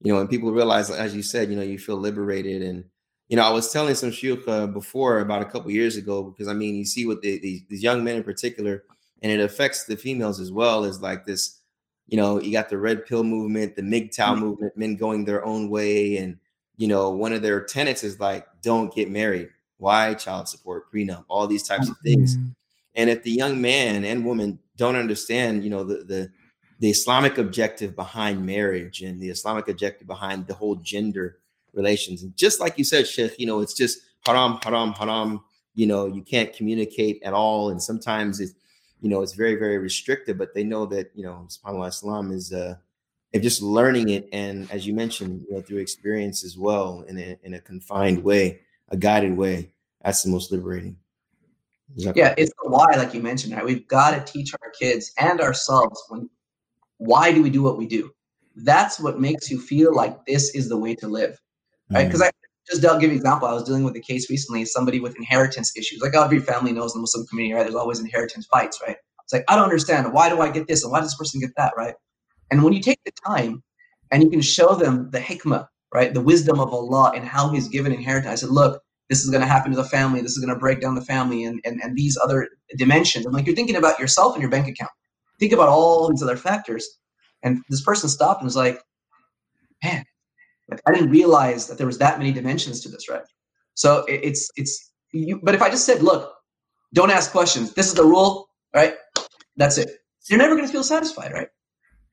[0.00, 2.62] You know, and people realize, as you said, you know, you feel liberated.
[2.62, 2.84] And,
[3.28, 6.48] you know, I was telling some shuyukh uh, before about a couple years ago, because
[6.48, 8.84] I mean, you see what the, these, these young men in particular,
[9.22, 11.60] and it affects the females as well, is like this,
[12.06, 14.40] you know, you got the red pill movement, the MGTOW mm-hmm.
[14.40, 16.16] movement, men going their own way.
[16.18, 16.38] And,
[16.76, 19.48] you know, one of their tenants is like, don't get married.
[19.78, 20.14] Why?
[20.14, 22.36] Child support, prenup, all these types of things.
[22.36, 22.48] Mm-hmm.
[22.94, 26.30] And if the young man and woman don't understand, you know, the, the,
[26.78, 31.38] the Islamic objective behind marriage and the Islamic objective behind the whole gender
[31.72, 32.22] relations.
[32.22, 35.42] And just like you said, Sheikh, you know, it's just haram, haram, haram.
[35.74, 37.70] You know, you can't communicate at all.
[37.70, 38.54] And sometimes it's,
[39.02, 42.52] you know, it's very, very restrictive, but they know that, you know, subhanAllah, Islam is,
[42.52, 42.76] uh,
[43.36, 44.28] if just learning it.
[44.32, 48.22] And as you mentioned, you know, through experience as well in a, in a confined
[48.22, 49.72] way, a guided way,
[50.02, 50.96] that's the most liberating.
[51.94, 53.64] Yeah, it's the why, like you mentioned, right?
[53.64, 56.28] We've got to teach our kids and ourselves when
[56.98, 58.10] why do we do what we do?
[58.56, 61.38] That's what makes you feel like this is the way to live,
[61.90, 62.06] right?
[62.06, 62.26] Because mm.
[62.26, 62.30] I
[62.68, 63.46] just I'll give you an example.
[63.46, 66.00] I was dealing with a case recently, somebody with inheritance issues.
[66.00, 67.62] Like every family knows in the Muslim community, right?
[67.62, 68.96] There's always inheritance fights, right?
[69.24, 71.40] It's like I don't understand why do I get this and why does this person
[71.40, 71.94] get that, right?
[72.50, 73.62] And when you take the time
[74.10, 77.68] and you can show them the hikmah, right, the wisdom of Allah and how He's
[77.68, 80.20] given inheritance, I said, look, this is going to happen to the family.
[80.20, 83.24] This is going to break down the family and, and, and these other dimensions.
[83.24, 84.90] And like you're thinking about yourself and your bank account
[85.38, 86.88] think about all these other factors.
[87.42, 88.80] And this person stopped and was like,
[89.84, 90.04] man,
[90.86, 93.22] I didn't realize that there was that many dimensions to this, right?
[93.74, 96.32] So it, it's it's you, but if I just said, look,
[96.94, 97.74] don't ask questions.
[97.74, 98.94] This is the rule, right?
[99.56, 99.90] That's it.
[100.28, 101.48] You're never going to feel satisfied, right?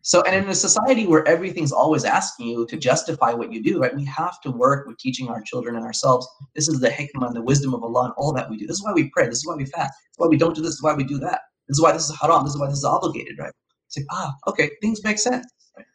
[0.05, 3.79] So, and in a society where everything's always asking you to justify what you do,
[3.79, 3.95] right?
[3.95, 6.27] We have to work with teaching our children and ourselves.
[6.55, 8.67] This is the hikmah and the wisdom of Allah and all that we do.
[8.67, 9.27] This is why we pray.
[9.27, 9.93] This is why we fast.
[9.93, 10.71] This is why we don't do this.
[10.71, 11.39] This is why we do that.
[11.69, 12.43] This is why this is haram.
[12.43, 13.53] This is why this is obligated, right?
[13.87, 15.47] It's like, ah, okay, things make sense.
[15.77, 15.85] Right?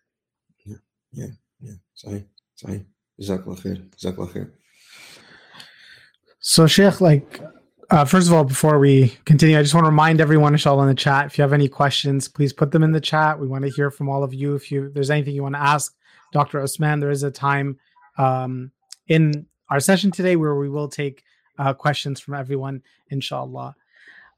[0.64, 0.77] Yeah,
[1.12, 1.27] yeah,
[1.61, 1.75] yeah.
[1.92, 2.87] Sorry, sorry.
[3.21, 3.90] Jazakallah khair.
[3.90, 4.51] Jazakallah khair.
[6.40, 7.42] So, Sheikh, like,
[7.90, 10.88] uh, first of all, before we continue, I just want to remind everyone, inshallah, in
[10.88, 13.38] the chat, if you have any questions, please put them in the chat.
[13.38, 14.55] We want to hear from all of you.
[14.55, 15.94] If you there's anything you want to ask
[16.33, 16.61] Dr.
[16.61, 17.79] Osman, there is a time
[18.18, 18.72] um,
[19.07, 21.22] in our session today where we will take
[21.59, 23.74] uh, questions from everyone, inshallah.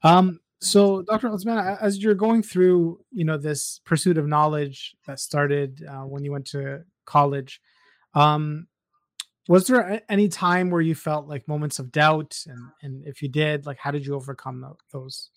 [0.03, 1.27] Um, so, Dr.
[1.27, 6.23] Osman, as you're going through, you know, this pursuit of knowledge that started uh, when
[6.23, 7.59] you went to college,
[8.13, 8.67] um,
[9.51, 13.27] was there any time where you felt like moments of doubt, and and if you
[13.27, 14.57] did, like, how did you overcome
[14.93, 15.29] those?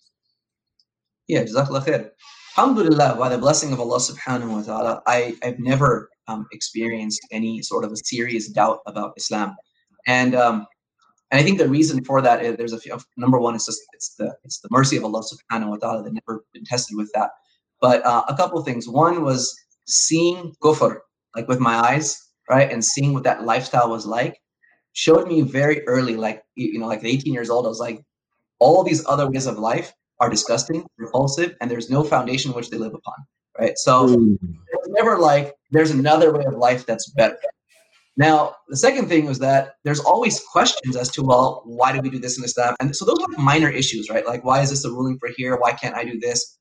[1.27, 2.11] Yeah, khair.
[2.57, 7.61] Alhamdulillah, by the blessing of Allah subhanahu wa ta'ala, I, I've never um, experienced any
[7.61, 9.53] sort of a serious doubt about Islam.
[10.07, 10.65] And um,
[11.31, 12.97] and I think the reason for that is there's a few.
[13.17, 16.13] Number one, it's just it's the it's the mercy of Allah Subhanahu wa Taala that
[16.13, 17.31] never been tested with that.
[17.81, 18.87] But uh, a couple of things.
[18.87, 19.53] One was
[19.87, 20.99] seeing kufr
[21.35, 24.39] like with my eyes, right, and seeing what that lifestyle was like,
[24.93, 28.01] showed me very early, like you know, like 18 years old, I was like,
[28.59, 32.77] all these other ways of life are disgusting, repulsive, and there's no foundation which they
[32.77, 33.15] live upon,
[33.59, 33.77] right?
[33.77, 34.37] So mm.
[34.41, 37.37] it's never like there's another way of life that's better.
[38.17, 42.09] Now, the second thing was that there's always questions as to, well, why do we
[42.09, 42.75] do this and this, that?
[42.79, 44.25] And so those are minor issues, right?
[44.25, 45.57] Like, why is this a ruling for here?
[45.57, 46.57] Why can't I do this?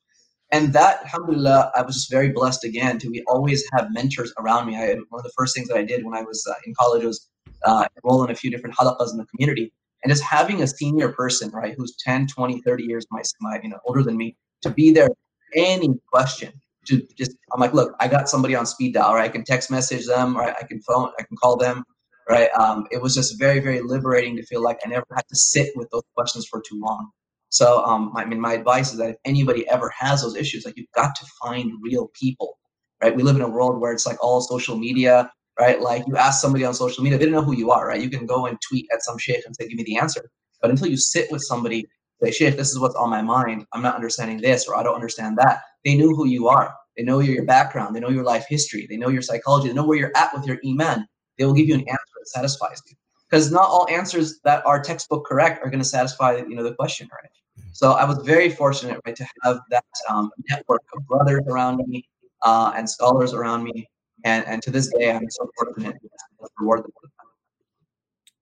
[0.52, 4.66] And that, alhamdulillah, I was just very blessed again to be always have mentors around
[4.66, 4.76] me.
[4.76, 7.04] I, one of the first things that I did when I was uh, in college
[7.04, 7.28] was
[7.64, 9.72] uh, enroll in a few different halaqas in the community.
[10.02, 13.70] And just having a senior person, right, who's 10, 20, 30 years my, my, you
[13.70, 15.09] know, older than me, to be there
[15.57, 16.52] any question,
[16.87, 19.24] to just I'm like, look, I got somebody on speed dial, right?
[19.24, 20.54] I can text message them, right?
[20.61, 21.85] I can phone, I can call them,
[22.28, 22.50] right?
[22.52, 25.70] Um, it was just very, very liberating to feel like I never had to sit
[25.74, 27.11] with those questions for too long.
[27.54, 30.76] So, um, I mean, my advice is that if anybody ever has those issues, like
[30.76, 32.58] you've got to find real people,
[33.00, 33.14] right?
[33.14, 35.80] We live in a world where it's like all social media, right?
[35.80, 38.00] Like you ask somebody on social media, they don't know who you are, right?
[38.00, 40.28] You can go and tweet at some sheikh and say, give me the answer.
[40.60, 41.86] But until you sit with somebody,
[42.20, 43.66] say, sheikh, this is what's on my mind.
[43.72, 45.60] I'm not understanding this, or I don't understand that.
[45.84, 46.74] They knew who you are.
[46.96, 47.94] They know your background.
[47.94, 48.88] They know your life history.
[48.90, 49.68] They know your psychology.
[49.68, 51.06] They know where you're at with your iman.
[51.38, 52.96] They will give you an answer that satisfies you.
[53.30, 56.74] Because not all answers that are textbook correct are going to satisfy you know the
[56.74, 57.30] question, right?
[57.72, 62.08] So I was very fortunate, right, to have that um, network of brothers around me
[62.42, 63.88] uh, and scholars around me,
[64.24, 66.92] and and to this day, I'm so fortunate to reward them.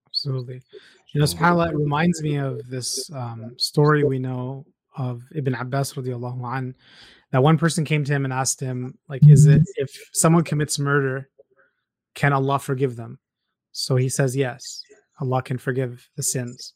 [0.07, 0.61] Absolutely.
[1.13, 4.65] You know, subhanAllah, it reminds me of this um, story we know
[4.97, 6.75] of Ibn Abbas radiallahu an,
[7.33, 10.79] that one person came to him and asked him, like, is it if someone commits
[10.79, 11.29] murder,
[12.15, 13.19] can Allah forgive them?
[13.73, 14.83] So he says, yes,
[15.21, 16.75] Allah can forgive the sins.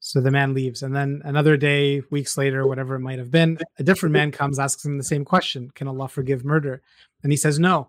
[0.00, 0.82] So the man leaves.
[0.82, 4.58] And then another day, weeks later, whatever it might have been, a different man comes,
[4.58, 6.82] asks him the same question Can Allah forgive murder?
[7.22, 7.88] And he says, No.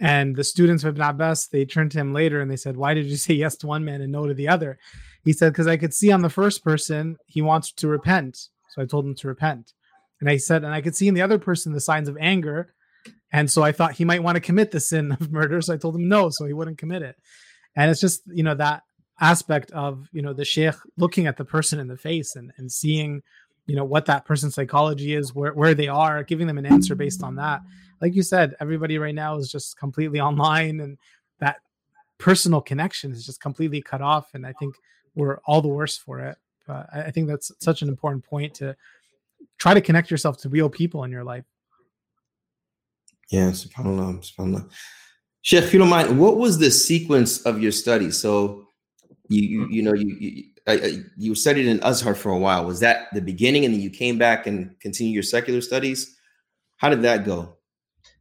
[0.00, 2.94] And the students of Ibn Abbas, they turned to him later and they said, Why
[2.94, 4.78] did you say yes to one man and no to the other?
[5.24, 8.48] He said, Because I could see on the first person, he wants to repent.
[8.70, 9.72] So I told him to repent.
[10.20, 12.74] And I said, And I could see in the other person the signs of anger.
[13.32, 15.60] And so I thought he might want to commit the sin of murder.
[15.60, 17.16] So I told him no, so he wouldn't commit it.
[17.76, 18.82] And it's just, you know, that
[19.20, 22.70] aspect of you know the sheikh looking at the person in the face and, and
[22.70, 23.22] seeing
[23.66, 26.94] you know what that person's psychology is where, where they are giving them an answer
[26.94, 27.62] based on that.
[28.00, 30.98] Like you said everybody right now is just completely online and
[31.38, 31.58] that
[32.18, 34.76] personal connection is just completely cut off and i think
[35.16, 36.36] we're all the worse for it.
[36.66, 38.76] But i think that's such an important point to
[39.58, 41.44] try to connect yourself to real people in your life.
[43.30, 44.68] Yeah subhanallah subhanallah.
[45.42, 48.10] Sheikh if you don't mind what was the sequence of your study?
[48.10, 48.64] So
[49.28, 52.64] you you, you know you, you I, you studied in Azhar for a while.
[52.64, 56.16] Was that the beginning, and then you came back and continued your secular studies?
[56.76, 57.56] How did that go?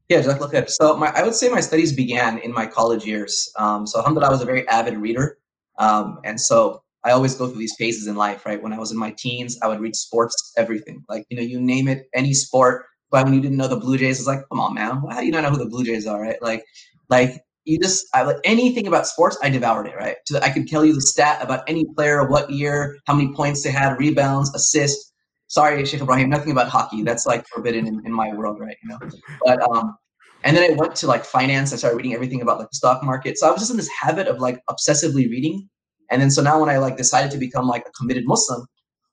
[0.09, 3.51] Yeah, at so my I would say my studies began in my college years.
[3.57, 5.37] Um, so alhamdulillah, I was a very avid reader,
[5.79, 8.45] um, and so I always go through these phases in life.
[8.45, 11.43] Right, when I was in my teens, I would read sports, everything like you know
[11.43, 12.85] you name it, any sport.
[13.09, 15.25] But when you didn't know the Blue Jays, it's like, come on, man, how do
[15.25, 16.21] you not know who the Blue Jays are?
[16.21, 16.65] Right, like
[17.09, 20.17] like you just I like anything about sports, I devoured it, right?
[20.25, 23.63] So I could tell you the stat about any player, what year, how many points
[23.63, 25.11] they had, rebounds, assists.
[25.47, 27.03] Sorry, Sheikh Ibrahim, nothing about hockey.
[27.03, 28.77] That's like forbidden in, in my world, right?
[28.83, 28.99] You know.
[29.45, 29.97] But um
[30.43, 31.71] and then I went to like finance.
[31.71, 33.37] I started reading everything about like the stock market.
[33.37, 35.69] So I was just in this habit of like obsessively reading.
[36.11, 38.65] And then so now when I like decided to become like a committed Muslim,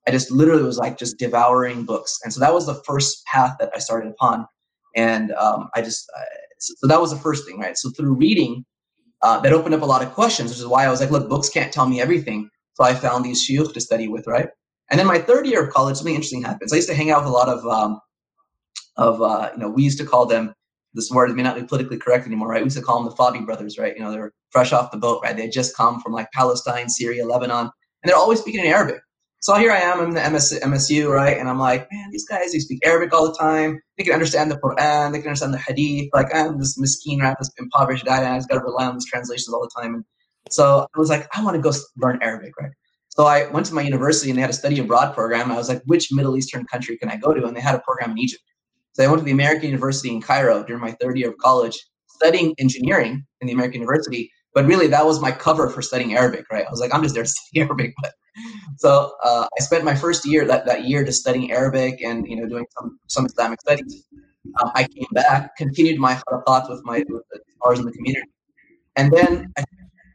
[0.09, 2.19] I just literally was like just devouring books.
[2.25, 4.47] And so that was the first path that I started upon.
[4.97, 6.11] And um, I just
[6.61, 7.77] so that was the first thing, right?
[7.77, 8.65] So through reading,
[9.23, 11.29] uh, that opened up a lot of questions, which is why I was like, look,
[11.29, 12.49] books can't tell me everything.
[12.75, 14.49] So I found these shuyukh to study with, right?
[14.91, 16.73] And then my third year of college, something interesting happens.
[16.73, 18.01] I used to hang out with a lot of, um,
[18.97, 20.55] of uh, you know, we used to call them,
[20.95, 22.63] this word may not be politically correct anymore, right?
[22.63, 23.95] We used to call them the Fabi brothers, right?
[23.95, 25.37] You know, they're fresh off the boat, right?
[25.37, 27.71] They had just come from like Palestine, Syria, Lebanon,
[28.03, 29.01] and they're always speaking in Arabic.
[29.43, 31.39] So here I am, I'm in the MS, MSU, right?
[31.39, 33.81] And I'm like, man, these guys, they speak Arabic all the time.
[33.97, 36.11] They can understand the Quran, they can understand the Hadith.
[36.13, 37.35] Like, I'm this miskin, right?
[37.39, 39.95] This impoverished guy, and I just got to rely on these translations all the time.
[39.95, 40.05] And
[40.51, 42.71] so I was like, I want to go learn Arabic, right?
[43.09, 45.51] So I went to my university and they had a study abroad program.
[45.51, 47.45] I was like, which Middle Eastern country can I go to?
[47.47, 48.43] And they had a program in Egypt.
[48.93, 51.79] So I went to the American University in Cairo during my third year of college,
[52.09, 54.31] studying engineering in the American University.
[54.55, 56.67] But really, that was my cover for studying Arabic, right?
[56.67, 58.13] I was like, I'm just there to study Arabic, but
[58.77, 62.37] so uh, I spent my first year that, that year just studying Arabic and you
[62.37, 64.07] know doing some some Islamic studies.
[64.63, 68.29] Um, I came back, continued my thoughts with my with the scholars in the community,
[68.97, 69.65] and then I,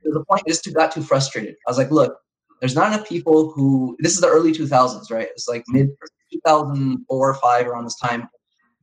[0.05, 1.55] a point I just got too frustrated.
[1.67, 2.17] I was like, look,
[2.59, 3.95] there's not enough people who.
[3.99, 5.27] This is the early 2000s, right?
[5.31, 5.89] It's like mid
[6.31, 8.27] 2004 or five around this time.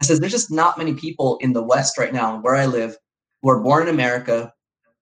[0.00, 2.96] I said, there's just not many people in the West right now where I live
[3.40, 4.52] who are born in America,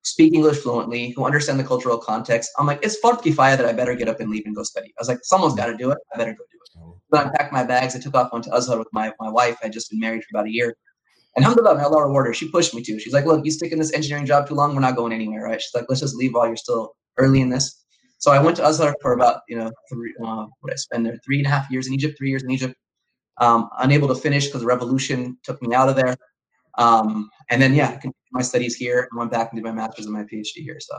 [0.02, 2.50] speak English fluently, who understand the cultural context.
[2.58, 4.88] I'm like, it's fard kifaya that I better get up and leave and go study.
[4.88, 5.98] I was like, someone's got to do it.
[6.14, 6.70] I better go do it.
[7.12, 7.94] So I packed my bags.
[7.94, 9.58] I took off, went to Azhar with my, my wife.
[9.62, 10.74] I would just been married for about a year.
[11.36, 12.34] And alhamdulillah, may Allah reward her.
[12.34, 12.98] She pushed me to.
[12.98, 15.44] She's like, look, you stick in this engineering job too long, we're not going anywhere,
[15.44, 15.60] right?
[15.60, 17.84] She's like, let's just leave while you're still early in this.
[18.18, 21.18] So I went to Azhar for about, you know, three, uh, what I spend there,
[21.24, 22.74] three and a half years in Egypt, three years in Egypt.
[23.38, 26.14] Um, unable to finish because the revolution took me out of there.
[26.78, 28.00] Um, and then, yeah,
[28.32, 30.78] my studies here and went back and did my master's and my PhD here.
[30.80, 30.96] So.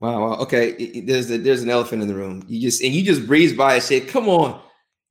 [0.00, 0.36] Wow, wow.
[0.36, 2.44] Okay, there's a, there's an elephant in the room.
[2.48, 4.60] You just and you just breeze by and said, "Come on,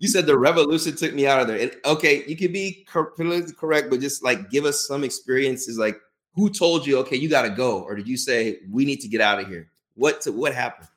[0.02, 1.60] you said the revolution took me out of there.
[1.60, 5.78] And, okay, you could be politically correct, but just like give us some experiences.
[5.78, 5.96] Like,
[6.34, 9.08] who told you, okay, you got to go, or did you say we need to
[9.08, 9.70] get out of here?
[9.94, 10.90] What to, what happened?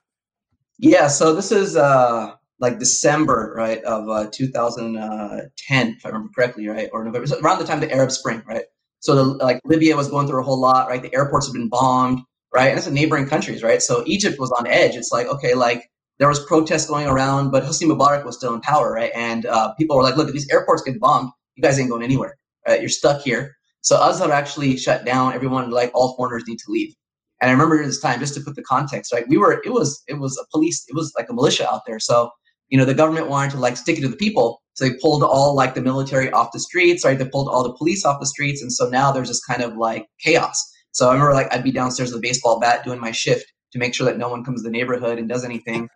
[0.79, 6.67] Yeah, so this is uh like December, right, of uh, 2010, if I remember correctly,
[6.67, 8.65] right, or November, so around the time of the Arab Spring, right.
[9.05, 11.03] So the, like Libya was going through a whole lot, right.
[11.03, 12.21] The airports have been bombed,
[12.55, 13.83] right, and it's in neighboring countries, right.
[13.83, 14.97] So Egypt was on edge.
[14.97, 18.63] It's like okay, like there was protests going around, but Hosni Mubarak was still in
[18.63, 19.13] power, right?
[19.15, 22.03] And uh, people were like, look, if these airports get bombed, you guys ain't going
[22.03, 22.81] anywhere, right?
[22.81, 23.55] You're stuck here.
[23.83, 25.35] So Azhar actually shut down.
[25.35, 26.95] Everyone, like all foreigners, need to leave.
[27.43, 29.29] And I remember this time, just to put the context, right?
[29.29, 32.01] We were, it was, it was a police, it was like a militia out there.
[32.01, 32.31] So,
[32.75, 34.61] you know, the government wanted to like stick it to the people.
[34.73, 37.17] So they pulled all like the military off the streets, right?
[37.17, 38.61] They pulled all the police off the streets.
[38.63, 40.61] And so now there's just kind of like chaos.
[40.91, 43.79] So I remember like I'd be downstairs with a baseball bat doing my shift to
[43.79, 45.89] make sure that no one comes to the neighborhood and does anything.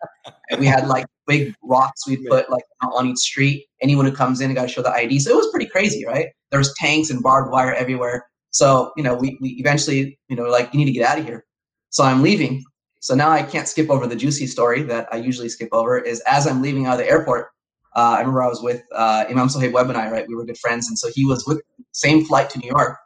[0.50, 3.66] and we had like big rocks we put like on each street.
[3.82, 5.18] Anyone who comes in got to show the ID.
[5.18, 6.28] So it was pretty crazy, right?
[6.52, 8.24] There was tanks and barbed wire everywhere.
[8.52, 11.24] So you know, we, we eventually you know like you need to get out of
[11.24, 11.44] here.
[11.90, 12.62] So I'm leaving.
[13.00, 15.98] So now I can't skip over the juicy story that I usually skip over.
[15.98, 17.48] Is as I'm leaving out of the airport,
[17.94, 20.26] uh, I remember I was with uh, Imam Suhaib Webb and I, right?
[20.28, 22.98] We were good friends, and so he was with same flight to New York,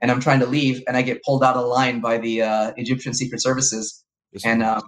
[0.00, 2.72] and I'm trying to leave, and I get pulled out of line by the uh,
[2.76, 4.04] Egyptian Secret Services,
[4.44, 4.82] and um,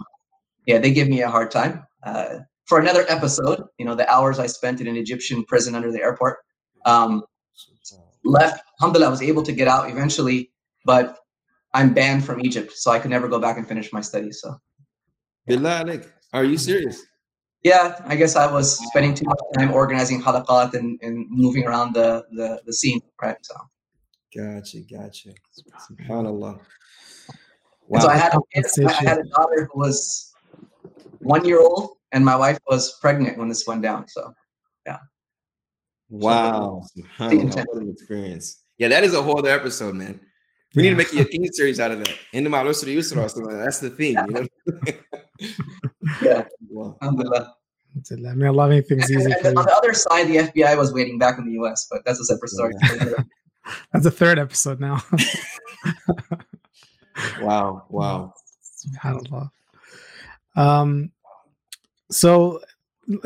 [0.67, 1.85] yeah, they give me a hard time.
[2.03, 5.91] Uh, for another episode, you know, the hours I spent in an Egyptian prison under
[5.91, 6.38] the airport.
[6.85, 7.23] Um,
[8.25, 10.51] left, alhamdulillah, I was able to get out eventually,
[10.85, 11.19] but
[11.75, 14.41] I'm banned from Egypt, so I could never go back and finish my studies.
[14.41, 14.57] So,
[15.47, 16.01] Bilal,
[16.33, 17.03] are you serious?
[17.63, 21.95] Yeah, I guess I was spending too much time organizing halaqat and, and moving around
[21.95, 23.37] the, the, the scene, right?
[23.43, 23.55] So,
[24.37, 25.31] gotcha, gotcha.
[25.89, 26.61] SubhanAllah.
[27.87, 28.01] Wow.
[28.01, 30.33] so I had, a, I had a daughter who was
[31.21, 34.09] one year old, and my wife was pregnant when this went down.
[34.09, 34.33] So,
[34.85, 34.99] yeah.
[36.11, 36.83] Wow.
[36.95, 38.65] So, what an experience.
[38.79, 40.21] Yeah, that is a whole other episode, man.
[40.75, 40.91] We yeah.
[40.95, 42.15] need to make a king series out of that.
[42.33, 43.59] In the Malusri Yusra or something.
[43.59, 44.47] That's the theme, you know?
[46.23, 46.45] yeah.
[46.71, 46.97] Wow.
[47.03, 47.55] Alhamdulillah.
[48.11, 49.31] I mean, a lot of things easy.
[49.31, 52.03] And, and on the other side, the FBI was waiting back in the US, but
[52.07, 52.73] that's a separate story.
[53.93, 55.03] that's a third episode now.
[57.43, 57.85] wow.
[57.91, 58.33] Wow.
[58.65, 59.51] SubhanAllah.
[60.57, 61.13] Um,
[62.11, 62.63] so,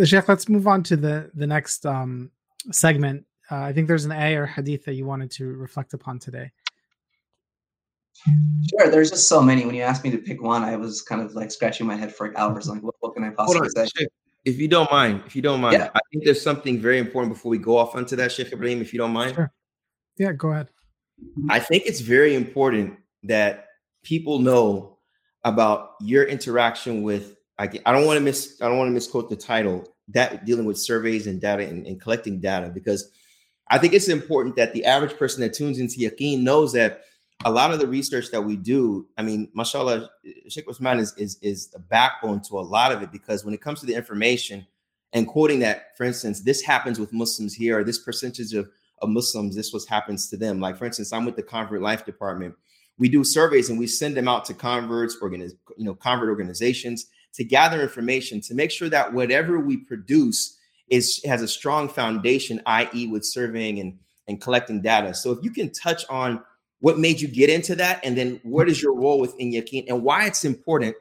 [0.04, 2.32] Sheikh, let's move on to the the next um,
[2.72, 3.24] segment.
[3.50, 6.50] Uh, I think there's an ayah or hadith that you wanted to reflect upon today.
[8.24, 9.64] Sure, there's just so many.
[9.64, 12.14] When you asked me to pick one, I was kind of like scratching my head
[12.14, 12.68] for hours.
[12.68, 13.86] Like, what, what can I possibly say?
[13.96, 14.08] Sheikh,
[14.44, 15.90] if you don't mind, if you don't mind, yeah.
[15.94, 18.92] I think there's something very important before we go off onto that, Sheikh Ibrahim, if
[18.92, 19.34] you don't mind.
[19.34, 19.52] Sure.
[20.18, 20.68] Yeah, go ahead.
[21.50, 23.66] I think it's very important that
[24.02, 24.98] people know
[25.44, 29.30] about your interaction with I, I don't want to miss I don't want to misquote
[29.30, 33.10] the title that dealing with surveys and data and, and, collecting data because
[33.68, 37.02] I think it's important that the average person that tunes into Yaqeen knows that
[37.44, 40.10] a lot of the research that we do, I mean, mashallah,
[40.48, 43.60] Sheikh Osman is, is is the backbone to a lot of it because when it
[43.60, 44.66] comes to the information
[45.12, 48.68] and quoting that, for instance, this happens with Muslims here, or this percentage of,
[49.02, 50.60] of Muslims, this was happens to them.
[50.60, 52.54] Like, for instance, I'm with the Convert Life Department.
[52.98, 57.06] We do surveys and we send them out to converts, organiz- you know, convert organizations
[57.34, 62.62] to gather information to make sure that whatever we produce is has a strong foundation,
[62.66, 65.12] i.e., with surveying and, and collecting data.
[65.14, 66.42] So if you can touch on
[66.80, 70.02] what made you get into that, and then what is your role within Yaqeen and
[70.02, 70.96] why it's important.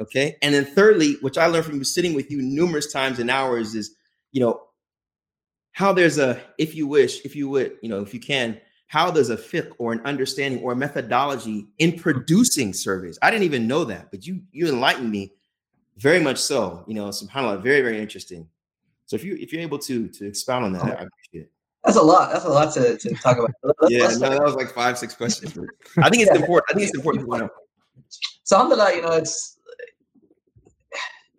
[0.00, 0.36] Okay.
[0.40, 3.94] And then thirdly, which I learned from sitting with you numerous times and hours, is
[4.32, 4.62] you know,
[5.72, 9.10] how there's a, if you wish, if you would, you know, if you can, how
[9.10, 13.18] there's a fiqh or an understanding or a methodology in producing surveys.
[13.22, 15.32] I didn't even know that, but you you enlightened me
[15.96, 16.84] very much so.
[16.86, 18.48] You know, subhanAllah, very, very interesting.
[19.06, 21.51] So if you if you're able to to expound on that, oh, I appreciate it.
[21.84, 22.32] That's a lot.
[22.32, 23.50] That's a lot to, to talk about.
[23.62, 25.58] Let's, yeah, let's no, that was like five, six questions.
[25.98, 26.64] I think it's important.
[26.70, 27.48] I think it's important to know.
[28.44, 29.58] So alhamdulillah, you know, it's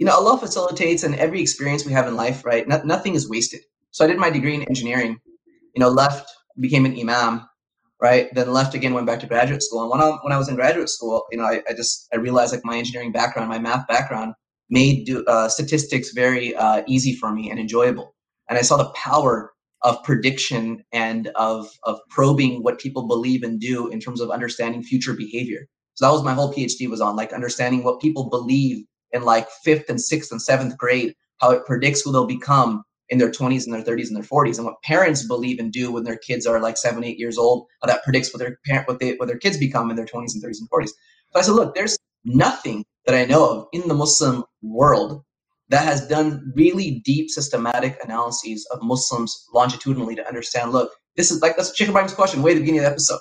[0.04, 2.68] you know, Allah facilitates and every experience we have in life, right?
[2.68, 3.62] No, nothing is wasted.
[3.92, 5.20] So I did my degree in engineering,
[5.74, 6.30] you know, left
[6.60, 7.48] became an imam,
[8.02, 8.28] right?
[8.34, 9.84] Then left again, went back to graduate school.
[9.84, 12.18] And when I, when I was in graduate school, you know, I, I just I
[12.18, 14.34] realized like my engineering background, my math background,
[14.70, 18.16] made do, uh, statistics very uh, easy for me and enjoyable.
[18.50, 19.54] And I saw the power
[19.84, 24.84] of prediction and of of probing what people believe and do in terms of understanding
[24.84, 25.68] future behavior.
[25.96, 29.48] So that was my whole PhD was on like understanding what people believe in like
[29.64, 33.66] fifth and sixth and seventh grade, how it predicts who they'll become in their 20s
[33.66, 36.48] and their 30s and their 40s and what parents believe and do when their kids
[36.48, 39.28] are like seven eight years old how that predicts what their parent what they what
[39.28, 41.98] their kids become in their 20s and 30s and 40s so i said look there's
[42.24, 45.24] nothing that i know of in the muslim world
[45.74, 50.72] that has done really deep systematic analyses of Muslims longitudinally to understand.
[50.72, 53.20] Look, this is like that's Sheikh Ibrahim's question way at the beginning of the episode.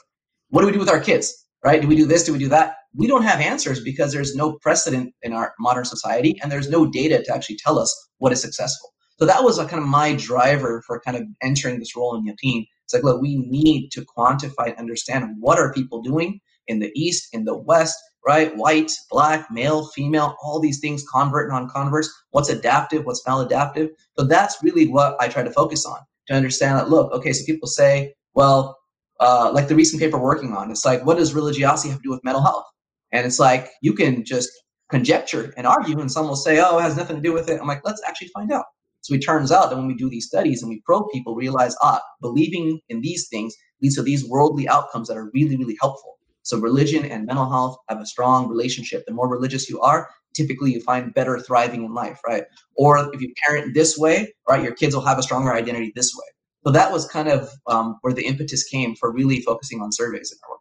[0.51, 1.35] What do we do with our kids?
[1.65, 1.81] Right?
[1.81, 2.25] Do we do this?
[2.25, 2.75] Do we do that?
[2.95, 6.85] We don't have answers because there's no precedent in our modern society, and there's no
[6.85, 8.91] data to actually tell us what is successful.
[9.19, 12.27] So that was a kind of my driver for kind of entering this role in
[12.27, 12.67] Yaqeen.
[12.85, 16.91] It's like, look, we need to quantify and understand what are people doing in the
[16.95, 17.97] East, in the West,
[18.27, 18.57] right?
[18.57, 23.91] White, black, male, female, all these things, convert, non-converts, what's adaptive, what's maladaptive.
[24.19, 25.99] So that's really what I try to focus on
[26.29, 28.79] to understand that, look, okay, so people say, well,
[29.21, 32.11] uh, like the recent paper working on, it's like, what does religiosity have to do
[32.11, 32.65] with mental health?
[33.13, 34.51] And it's like, you can just
[34.91, 37.61] conjecture and argue, and some will say, oh, it has nothing to do with it.
[37.61, 38.65] I'm like, let's actually find out.
[39.01, 41.75] So it turns out that when we do these studies and we probe people, realize,
[41.83, 46.19] ah, believing in these things leads to these worldly outcomes that are really, really helpful.
[46.43, 49.05] So religion and mental health have a strong relationship.
[49.07, 52.45] The more religious you are, typically you find better thriving in life, right?
[52.75, 56.13] Or if you parent this way, right, your kids will have a stronger identity this
[56.17, 56.27] way.
[56.65, 60.33] So that was kind of um, where the impetus came for really focusing on surveys
[60.33, 60.61] in our work.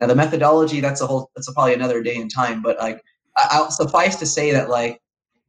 [0.00, 3.02] Now the methodology, that's a whole, that's a probably another day in time, but like,
[3.36, 5.00] I'll suffice to say that like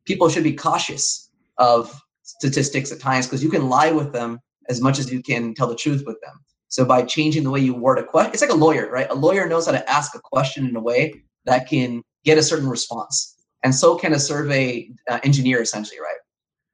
[0.06, 4.40] people should be cautious of statistics at times because you can lie with them
[4.70, 6.34] as much as you can tell the truth with them.
[6.70, 9.08] So by changing the way you word a question, it's like a lawyer, right?
[9.10, 12.44] A lawyer knows how to ask a question in a way that can get a
[12.44, 16.18] certain response, and so can a survey uh, engineer, essentially, right?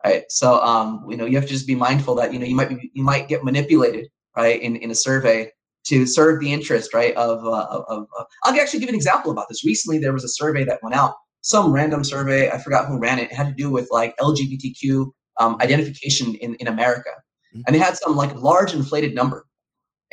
[0.05, 0.23] Right.
[0.29, 2.69] So um, you know, you have to just be mindful that you know you might
[2.69, 5.51] be, you might get manipulated, right, in in a survey
[5.85, 9.49] to serve the interest, right, of, uh, of, uh, I'll actually give an example about
[9.49, 9.65] this.
[9.65, 13.19] Recently, there was a survey that went out, some random survey, I forgot who ran
[13.19, 13.31] it.
[13.31, 17.09] It had to do with like LGBTQ um, identification in in America,
[17.53, 17.61] mm-hmm.
[17.67, 19.45] and they had some like large inflated number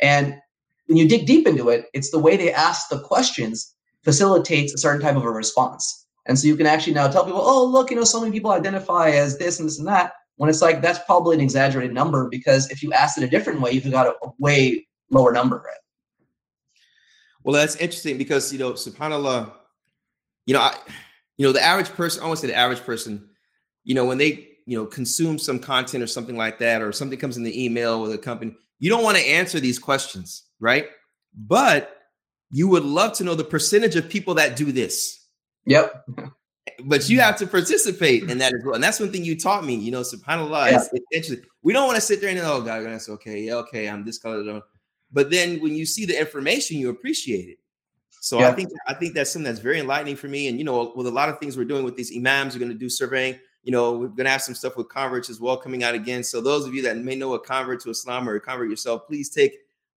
[0.01, 0.39] and
[0.87, 3.73] when you dig deep into it, it's the way they ask the questions
[4.03, 6.05] facilitates a certain type of a response.
[6.25, 8.51] And so you can actually now tell people, oh, look, you know, so many people
[8.51, 10.13] identify as this and this and that.
[10.35, 13.61] When it's like, that's probably an exaggerated number because if you ask it a different
[13.61, 15.75] way, you've got a, way lower number, right?
[17.43, 19.51] Well, that's interesting because, you know, subhanAllah,
[20.45, 20.75] you know, I,
[21.37, 23.29] you know, the average person, I want to say the average person,
[23.83, 27.17] you know, when they, you know, consume some content or something like that, or something
[27.17, 30.87] comes in the email with a company, you don't want to answer these questions, right?
[31.37, 31.97] But
[32.49, 35.23] you would love to know the percentage of people that do this.
[35.65, 36.05] Yep.
[36.83, 38.73] But you have to participate in that as well.
[38.73, 40.71] And that's one thing you taught me, you know, subhanAllah.
[40.71, 40.77] Yeah.
[40.77, 41.45] It's, interesting.
[41.61, 43.41] We don't want to sit there and, oh, God, that's okay.
[43.41, 44.61] Yeah, okay, I'm this color.
[45.11, 47.59] But then when you see the information, you appreciate it.
[48.19, 48.49] So yeah.
[48.49, 50.47] I think I think that's something that's very enlightening for me.
[50.47, 52.71] And you know, with a lot of things we're doing with these imams, we're going
[52.71, 55.57] to do surveying you know, we're going to have some stuff with converts as well
[55.57, 56.23] coming out again.
[56.23, 59.05] So those of you that may know a convert to Islam or a convert yourself,
[59.07, 59.53] please take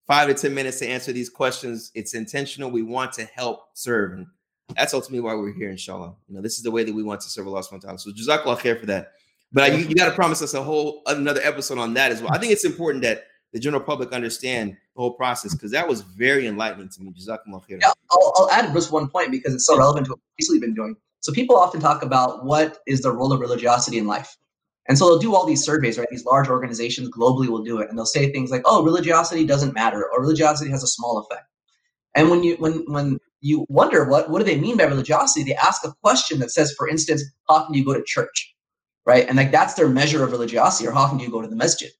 [0.05, 1.91] five to 10 minutes to answer these questions.
[1.95, 2.69] It's intentional.
[2.69, 4.13] We want to help serve.
[4.13, 4.27] And
[4.75, 6.13] that's ultimately why we're here, inshallah.
[6.27, 7.99] You know, this is the way that we want to serve Allah subhanahu wa ta'ala.
[7.99, 9.13] So jazakallah khair for that.
[9.53, 12.33] But you, you got to promise us a whole another episode on that as well.
[12.33, 16.01] I think it's important that the general public understand the whole process because that was
[16.01, 17.11] very enlightening to me.
[17.11, 17.79] Jazakumullah khair.
[17.81, 20.59] Yeah, I'll, I'll add just one point because it's so relevant to what we've recently
[20.59, 20.95] been doing.
[21.23, 24.35] So people often talk about what is the role of religiosity in life.
[24.89, 26.07] And so they'll do all these surveys, right?
[26.11, 27.87] These large organizations globally will do it.
[27.89, 31.45] And they'll say things like, oh, religiosity doesn't matter, or religiosity has a small effect.
[32.15, 35.55] And when you when when you wonder what what do they mean by religiosity, they
[35.55, 38.53] ask a question that says, for instance, how often do you go to church?
[39.05, 39.25] Right?
[39.25, 41.55] And like that's their measure of religiosity, or how often do you go to the
[41.55, 41.91] masjid?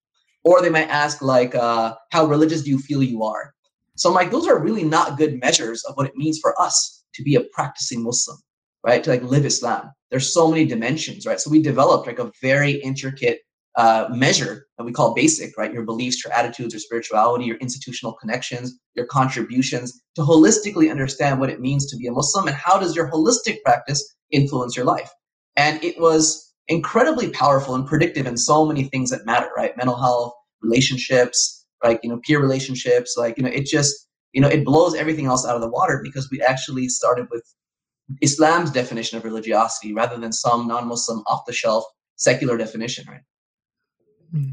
[0.44, 3.54] Or they might ask like, uh, how religious do you feel you are?
[3.96, 7.06] So I'm like, those are really not good measures of what it means for us
[7.14, 8.38] to be a practicing Muslim
[8.84, 9.04] right?
[9.04, 9.92] To like live Islam.
[10.12, 11.40] There's so many dimensions, right?
[11.40, 13.40] So we developed like a very intricate
[13.76, 15.74] uh, measure that we call basic, right?
[15.74, 21.50] Your beliefs, your attitudes, your spirituality, your institutional connections, your contributions to holistically understand what
[21.50, 25.10] it means to be a Muslim and how does your holistic practice influence your life.
[25.56, 29.76] And it was incredibly powerful and predictive in so many things that matter, right?
[29.76, 34.48] Mental health, relationships, like, you know, peer relationships, like, you know, it just, you know,
[34.48, 37.44] it blows everything else out of the water because we actually started with
[38.22, 41.86] Islam's definition of religiosity rather than some non-Muslim off-the-shelf
[42.16, 43.22] secular definition, right?
[44.32, 44.50] Hmm.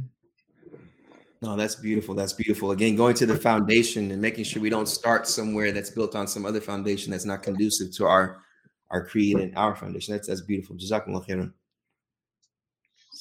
[1.42, 2.14] No, that's beautiful.
[2.14, 2.72] That's beautiful.
[2.72, 6.26] Again, going to the foundation and making sure we don't start somewhere that's built on
[6.26, 8.42] some other foundation that's not conducive to our
[8.90, 10.14] our creed and our foundation.
[10.14, 10.76] That's that's beautiful.
[10.76, 11.52] Jazakumullah khairan.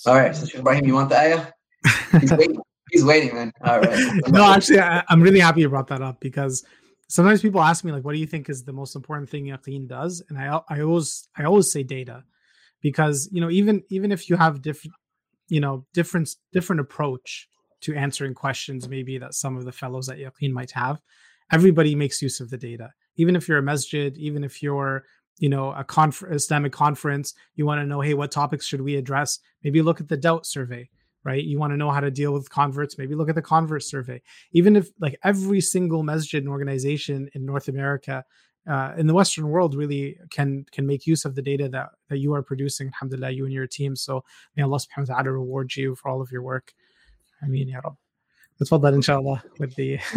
[0.05, 1.47] All right, so Ibrahim, you want the ayah?
[2.19, 2.59] He's waiting.
[2.91, 3.53] He's waiting, man.
[3.63, 4.21] All right.
[4.29, 6.65] no, actually, I, I'm really happy you brought that up because
[7.09, 9.87] sometimes people ask me like what do you think is the most important thing Yaqeen
[9.87, 10.23] does?
[10.29, 12.23] And i i always i always say data.
[12.81, 14.95] Because you know even even if you have different
[15.49, 17.49] you know different different approach
[17.81, 21.01] to answering questions maybe that some of the fellows at Yaqeen might have
[21.51, 22.91] everybody makes use of the data.
[23.17, 25.03] Even if you're a masjid even if you're
[25.39, 28.95] you know a conf- islamic conference you want to know hey what topics should we
[28.95, 29.39] address?
[29.63, 30.89] Maybe look at the doubt survey
[31.24, 33.82] right you want to know how to deal with converts maybe look at the convert
[33.82, 34.20] survey
[34.52, 38.24] even if like every single masjid and organization in north america
[38.66, 42.18] uh, in the western world really can can make use of the data that that
[42.18, 44.24] you are producing alhamdulillah you and your team so
[44.56, 46.72] may allah subhanahu wa ta'ala reward you for all of your work
[47.42, 47.96] i mean ya Rab.
[48.60, 49.98] تفضل ان شاء الله with the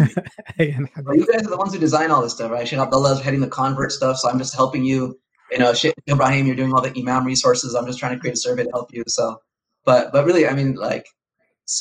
[1.04, 3.20] well, you guys are the ones who design all this stuff right Sheikh Abdullah is
[3.20, 5.18] heading the convert stuff so I'm just helping you
[5.50, 8.34] you know Sheikh Ibrahim you're doing all the imam resources I'm just trying to create
[8.34, 9.40] a survey to help you so
[9.85, 11.05] but but really I mean like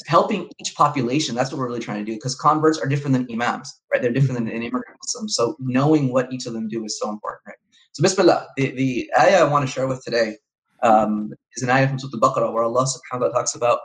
[0.07, 3.27] helping each population that's what we're really trying to do because converts are different than
[3.33, 6.85] imams right they're different than an immigrant Muslim so knowing what each of them do
[6.85, 7.57] is so important right
[7.93, 10.37] so bismillah the, the ayah I want to share with today
[10.83, 13.81] um, is an ayah from Surah Al-Baqarah where Allah subhanahu wa ta'ala talks about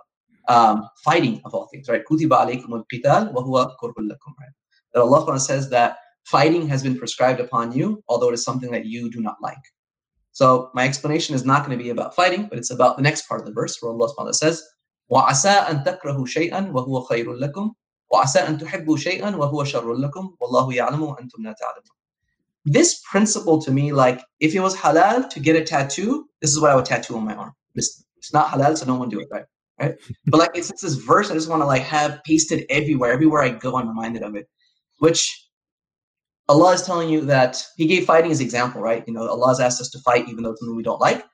[0.47, 2.03] um, fighting of all things, right?
[2.05, 4.53] Kutiba alaykum al-qital wa huwa lakum, right?
[4.93, 8.86] That Allah says that fighting has been prescribed upon you, although it is something that
[8.86, 9.57] you do not like.
[10.37, 13.29] So my explanation is not going to be about fighting, but it's about the next
[13.29, 14.62] part of the verse where Allah subhanahu says,
[15.11, 17.70] وَعَسَىٰ أَن تَكْرَهُ شَيْئًا وَهُوَ خَيْرٌ لَكُمْ
[18.12, 21.97] وَعَسَىٰ أَن تُحِبُّوا شَيْئًا وَهُوَ شَرٌ لَكُمْ وَاللَّهُ يَعْلَمُ وَأَنْتُمْ لَا تَعْلَمُونَ
[22.64, 26.61] This principle to me, like if it was halal to get a tattoo, this is
[26.61, 27.53] what I would tattoo on my arm.
[27.75, 29.45] It's, it's not halal, so no one do it, right?
[29.79, 29.95] right?
[30.27, 33.12] But like it's, it's this verse I just want to like have pasted everywhere.
[33.12, 34.49] Everywhere I go, I'm reminded of it.
[34.99, 35.45] Which
[36.50, 39.04] Allah is telling you that He gave fighting as example, right?
[39.08, 41.26] You know, Allah has asked us to fight even though it's something we don't like.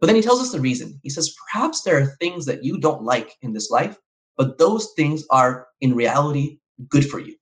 [0.00, 1.00] But then He tells us the reason.
[1.02, 3.96] He says, perhaps there are things that you don't like in this life,
[4.36, 6.58] but those things are in reality
[6.88, 7.34] good for you.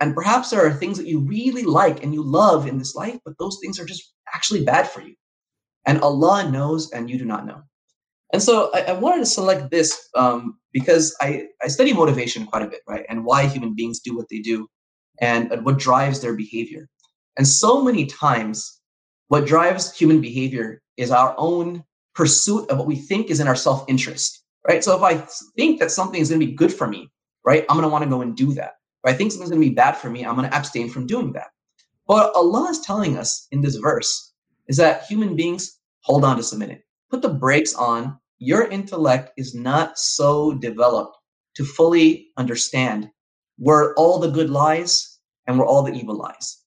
[0.00, 3.18] And perhaps there are things that you really like and you love in this life,
[3.24, 5.14] but those things are just actually bad for you.
[5.86, 7.62] And Allah knows and you do not know.
[8.32, 12.62] And so I, I wanted to select this um, because I, I study motivation quite
[12.62, 13.04] a bit, right?
[13.08, 14.66] And why human beings do what they do
[15.20, 16.88] and, and what drives their behavior.
[17.36, 18.80] And so many times,
[19.28, 21.82] what drives human behavior is our own
[22.14, 24.84] pursuit of what we think is in our self interest, right?
[24.84, 27.10] So if I think that something is going to be good for me,
[27.44, 28.74] right, I'm going to want to go and do that.
[29.04, 31.06] If I think something's going to be bad for me, I'm going to abstain from
[31.06, 31.48] doing that.
[32.06, 34.32] But Allah is telling us in this verse
[34.68, 39.32] is that human beings hold on just a minute, put the brakes on your intellect
[39.36, 41.16] is not so developed
[41.54, 43.10] to fully understand
[43.56, 46.62] where all the good lies and where all the evil lies.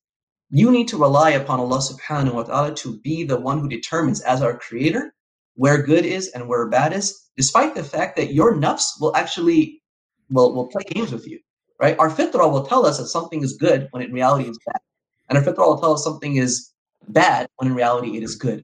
[0.49, 4.21] You need to rely upon Allah subhanahu wa ta'ala to be the one who determines
[4.21, 5.13] as our creator
[5.55, 9.81] where good is and where bad is, despite the fact that your nafs will actually
[10.29, 11.39] will, will play games with you.
[11.81, 11.97] Right?
[11.99, 14.81] Our fitrah will tell us that something is good when in reality it's bad.
[15.29, 16.71] And our fitrah will tell us something is
[17.09, 18.63] bad when in reality it is good.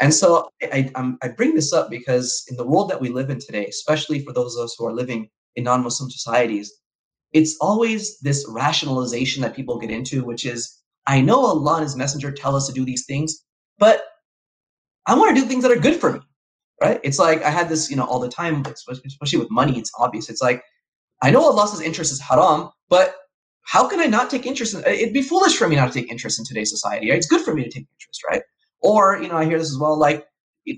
[0.00, 3.30] And so I, I, I, bring this up because in the world that we live
[3.30, 6.72] in today, especially for those of us who are living in non Muslim societies,
[7.32, 11.96] it's always this rationalization that people get into, which is, I know Allah and His
[11.96, 13.44] Messenger tell us to do these things,
[13.78, 14.02] but
[15.06, 16.20] I want to do things that are good for me,
[16.82, 17.00] right?
[17.02, 19.78] It's like I had this, you know, all the time, especially with money.
[19.78, 20.28] It's obvious.
[20.28, 20.62] It's like
[21.22, 23.14] I know Allah says interest is haram, but
[23.62, 24.84] how can I not take interest in?
[24.84, 27.10] It'd be foolish for me not to take interest in today's society.
[27.10, 27.16] Right?
[27.16, 28.42] It's good for me to take interest, right?
[28.80, 30.24] Or, you know, I hear this as well, like,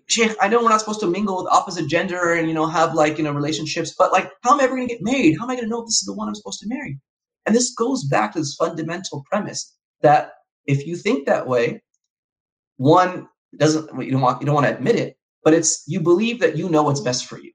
[0.07, 2.95] Sheikh, I know we're not supposed to mingle with opposite gender and, you know, have
[2.95, 5.37] like, you know, relationships, but like, how am I ever going to get married?
[5.39, 6.99] How am I going to know if this is the one I'm supposed to marry?
[7.47, 10.33] And this goes back to this fundamental premise that
[10.67, 11.83] if you think that way,
[12.77, 16.41] one doesn't, you don't want, you don't want to admit it, but it's, you believe
[16.41, 17.53] that you know what's best for you.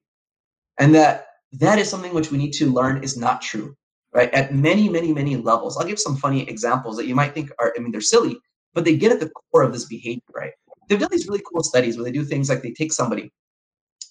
[0.78, 3.76] And that that is something which we need to learn is not true,
[4.14, 4.34] right?
[4.34, 5.78] At many, many, many levels.
[5.78, 8.38] I'll give some funny examples that you might think are, I mean, they're silly,
[8.74, 10.52] but they get at the core of this behavior, right?
[10.88, 13.32] They've done these really cool studies where they do things like they take somebody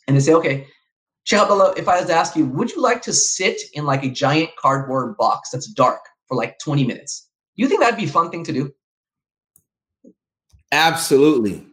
[0.07, 0.67] and they say, okay,
[1.25, 4.05] Sheikh Abdullah, if I was to ask you, would you like to sit in like
[4.05, 7.29] a giant cardboard box that's dark for like 20 minutes?
[7.57, 8.73] Do you think that'd be a fun thing to do?
[10.73, 11.67] Absolutely.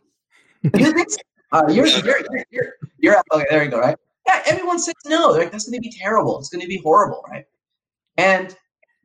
[0.64, 1.18] You think so?
[1.52, 3.98] uh, you're, you're, you're, you're, you're, okay, there you go, right?
[4.28, 5.30] Yeah, everyone says no.
[5.30, 6.40] like, that's going to be terrible.
[6.40, 7.46] It's going to be horrible, right?
[8.18, 8.56] And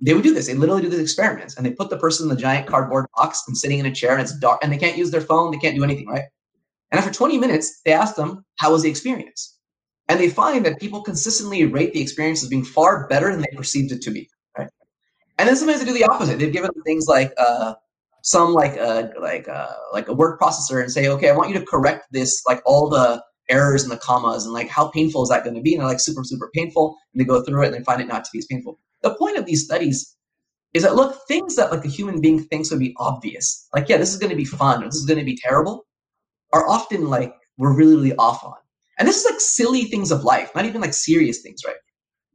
[0.01, 0.47] they would do this.
[0.47, 3.42] They literally do these experiments and they put the person in the giant cardboard box
[3.49, 5.51] and sitting in a chair and it's dark and they can't use their phone.
[5.51, 6.24] They can't do anything, right?
[6.90, 9.59] And after 20 minutes, they ask them, how was the experience?
[10.09, 13.57] And they find that people consistently rate the experience as being far better than they
[13.57, 14.68] perceived it to be, right?
[15.38, 16.38] And then sometimes they do the opposite.
[16.38, 17.74] They've given them things like uh,
[18.22, 21.59] some like uh, like uh, like a word processor and say, okay, I want you
[21.59, 25.28] to correct this, like all the errors and the commas and like how painful is
[25.30, 25.74] that going to be?
[25.74, 28.07] And they're like super super painful, and they go through it and they find it
[28.07, 30.16] not to be as painful the point of these studies
[30.74, 33.96] is that look, things that like a human being thinks would be obvious, like yeah,
[33.96, 35.86] this is going to be fun or this is going to be terrible,
[36.52, 38.57] are often like we're really really off on.
[38.98, 41.76] And this is like silly things of life, not even like serious things, right?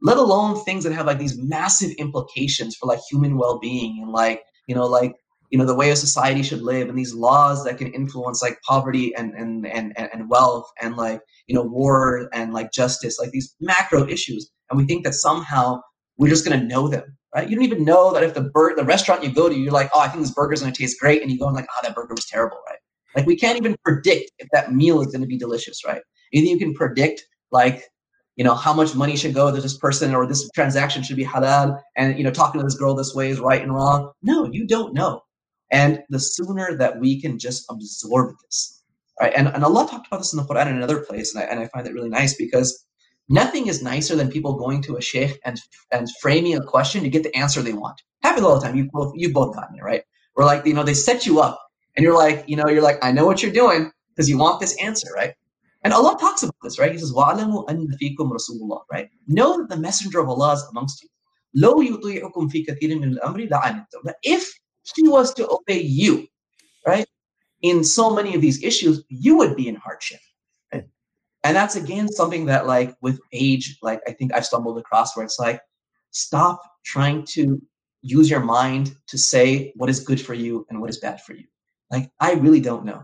[0.00, 4.42] Let alone things that have like these massive implications for like human well-being and like
[4.66, 5.14] you know like
[5.50, 8.58] you know the way a society should live and these laws that can influence like
[8.66, 13.30] poverty and and and and wealth and like you know war and like justice like
[13.30, 15.78] these macro issues and we think that somehow
[16.22, 17.48] we're just going to know them right?
[17.48, 19.90] You don't even know that if the bird the restaurant you go to you're like
[19.92, 21.80] oh i think this burger's going to taste great and you go and like oh
[21.82, 22.78] that burger was terrible right?
[23.16, 26.00] Like we can't even predict if that meal is going to be delicious right?
[26.32, 27.84] Either you can predict like
[28.36, 31.24] you know how much money should go to this person or this transaction should be
[31.24, 34.12] halal and you know talking to this girl this way is right and wrong.
[34.22, 35.22] No you don't know.
[35.70, 38.82] And the sooner that we can just absorb this
[39.20, 39.32] right?
[39.34, 41.60] And, and allah talked about this in the quran in another place and I, and
[41.60, 42.86] I find it really nice because
[43.31, 45.59] nothing is nicer than people going to a sheikh and
[45.91, 48.89] and framing a question to get the answer they want happens all the time you
[48.91, 50.03] both you've both gotten it right
[50.35, 51.59] or like you know they set you up
[51.95, 54.59] and you're like you know you're like i know what you're doing because you want
[54.59, 55.33] this answer right
[55.83, 56.91] and Allah talks about this, right?
[56.91, 59.07] He says, وَعْلَمُوا أَنَّ فِيكُمْ رَسُولُ اللَّهِ, right?
[59.27, 61.09] Know that the messenger of Allah is amongst you.
[61.55, 64.51] لَوْ يُطِيعُكُمْ فِي كَثِيرٍ مِنَ الْأَمْرِ لَعَنِتُمْ That if
[64.95, 66.27] he was to obey you,
[66.85, 67.05] right,
[67.61, 70.19] in so many of these issues, you would be in hardship.
[71.44, 75.24] And that's again something that, like, with age, like, I think I've stumbled across where
[75.24, 75.60] it's like,
[76.10, 77.60] stop trying to
[78.02, 81.34] use your mind to say what is good for you and what is bad for
[81.34, 81.44] you.
[81.90, 83.02] Like, I really don't know.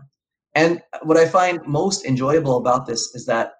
[0.55, 3.53] And what I find most enjoyable about this is that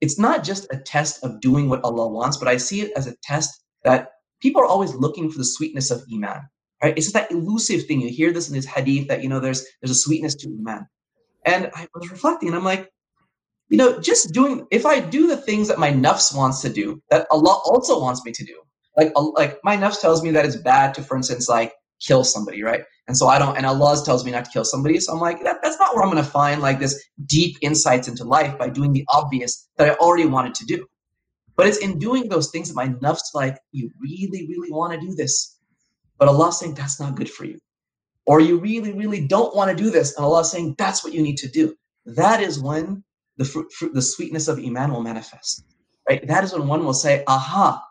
[0.00, 3.06] it's not just a test of doing what Allah wants, but I see it as
[3.06, 4.10] a test that
[4.40, 6.42] people are always looking for the sweetness of Iman.
[6.82, 6.96] Right?
[6.96, 8.00] It's that elusive thing.
[8.00, 10.86] You hear this in this hadith that you know there's there's a sweetness to Iman.
[11.46, 12.90] And I was reflecting and I'm like,
[13.68, 17.02] you know, just doing if I do the things that my nafs wants to do,
[17.10, 18.60] that Allah also wants me to do.
[18.96, 22.62] Like like my nafs tells me that it's bad to, for instance, like kill somebody,
[22.62, 22.82] right?
[23.06, 24.98] And so I don't, and Allah tells me not to kill somebody.
[24.98, 28.08] So I'm like, that, that's not where I'm going to find like this deep insights
[28.08, 30.86] into life by doing the obvious that I already wanted to do.
[31.56, 35.06] But it's in doing those things that my nafs like, you really, really want to
[35.06, 35.56] do this.
[36.18, 37.58] But Allah's saying that's not good for you.
[38.26, 40.16] Or you really, really don't want to do this.
[40.16, 41.74] And Allah's saying that's what you need to do.
[42.06, 43.04] That is when
[43.36, 45.64] the fruit, fruit, the sweetness of Iman will manifest.
[46.08, 46.26] Right?
[46.26, 47.82] That is when one will say, aha,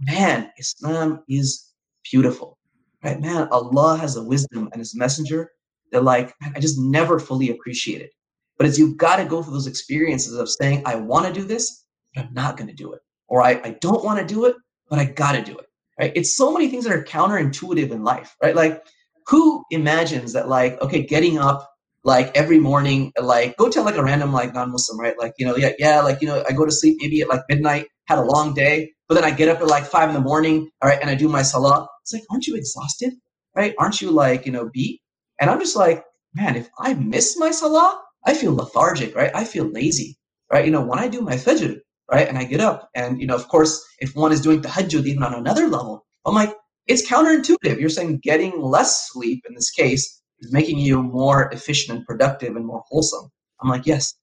[0.00, 1.72] man, Islam is
[2.10, 2.58] beautiful
[3.04, 3.20] right?
[3.20, 5.50] Man, Allah has a wisdom and His messenger
[5.92, 8.10] that, like, I just never fully appreciate it.
[8.56, 11.44] But it's you've got to go through those experiences of saying, I want to do
[11.44, 11.84] this,
[12.14, 13.00] but I'm not going to do it.
[13.28, 14.56] Or I, I don't want to do it,
[14.88, 15.66] but I got to do it.
[16.00, 16.12] Right?
[16.14, 18.56] It's so many things that are counterintuitive in life, right?
[18.56, 18.84] Like,
[19.26, 21.70] who imagines that, like, okay, getting up
[22.04, 25.18] like every morning, like go tell like a random like non-Muslim, right?
[25.18, 27.42] Like, you know, yeah, yeah, like, you know, I go to sleep maybe at like
[27.48, 30.20] midnight, had a long day, but then I get up at like five in the
[30.20, 31.88] morning, all right, and I do my salah.
[32.02, 33.14] It's like, aren't you exhausted?
[33.56, 33.74] Right?
[33.78, 35.00] Aren't you like, you know, beat?
[35.40, 39.30] And I'm just like, man, if I miss my salah, I feel lethargic, right?
[39.34, 40.18] I feel lazy,
[40.52, 40.64] right?
[40.64, 41.78] You know, when I do my fajr,
[42.10, 44.68] right, and I get up, and you know, of course, if one is doing the
[44.68, 46.54] tahajjud even on another level, I'm like,
[46.86, 47.80] it's counterintuitive.
[47.80, 52.56] You're saying getting less sleep in this case is making you more efficient and productive
[52.56, 53.30] and more wholesome.
[53.60, 54.14] I'm like, yes.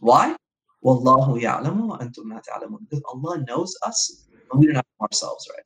[0.00, 0.36] Why?
[0.84, 2.88] Wallahu ya'lamu antum la ta'lamun.
[2.88, 5.64] Because Allah knows us and we don't know ourselves, right?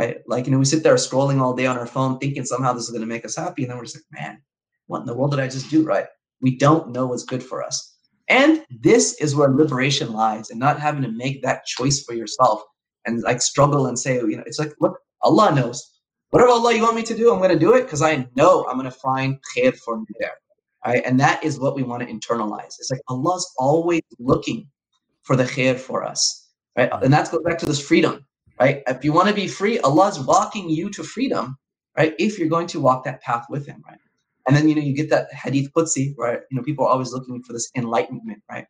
[0.00, 0.16] right?
[0.26, 2.84] Like, you know, we sit there scrolling all day on our phone thinking somehow this
[2.84, 3.62] is going to make us happy.
[3.62, 4.42] And then we're just like, man,
[4.86, 6.06] what in the world did I just do, right?
[6.40, 7.96] We don't know what's good for us.
[8.28, 12.62] And this is where liberation lies and not having to make that choice for yourself
[13.04, 15.99] and like struggle and say, you know, it's like, look, Allah knows.
[16.30, 18.66] Whatever Allah you want me to do, I'm going to do it because I know
[18.68, 20.34] I'm going to find khair for me there.
[20.86, 21.02] Right?
[21.06, 22.76] And that is what we want to internalize.
[22.80, 24.68] It's like Allah's always looking
[25.22, 26.48] for the khair for us.
[26.76, 26.90] Right?
[27.02, 28.16] And that goes back to this freedom
[28.60, 28.82] right?
[28.88, 31.56] If you want to be free, Allah's walking you to freedom,
[31.98, 32.14] right?
[32.18, 33.98] If you're going to walk that path with Him, right?
[34.48, 36.40] And then you know you get that hadith qudsi, right?
[36.50, 38.66] You know people are always looking for this enlightenment, right?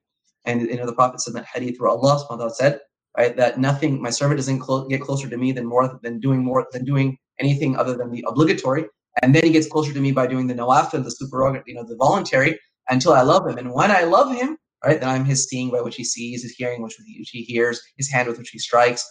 [0.46, 2.80] And you know the Prophet said that hadith where Allah subhanahu said,
[3.18, 6.44] right, that nothing, my servant doesn't clo- get closer to me than more than doing
[6.44, 8.84] more than doing anything other than the obligatory,
[9.22, 11.84] and then he gets closer to me by doing the nawafil, the super, you know,
[11.84, 13.58] the voluntary, until I love him.
[13.58, 16.52] And when I love him, right, then I'm his seeing by which he sees, his
[16.52, 19.04] hearing which he hears, his hand with which he strikes,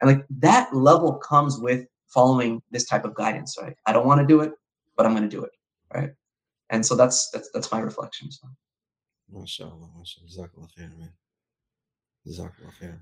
[0.00, 3.74] and like that level comes with following this type of guidance, right?
[3.86, 4.52] I don't want to do it,
[4.96, 5.50] but I'm going to do it,
[5.94, 6.10] right?
[6.70, 8.30] And so that's that's that's my reflection.
[8.30, 8.48] So.
[9.32, 10.28] MashaAllah, mashallah.
[10.28, 11.12] Jazakallah khair, man.
[12.80, 13.00] Khair.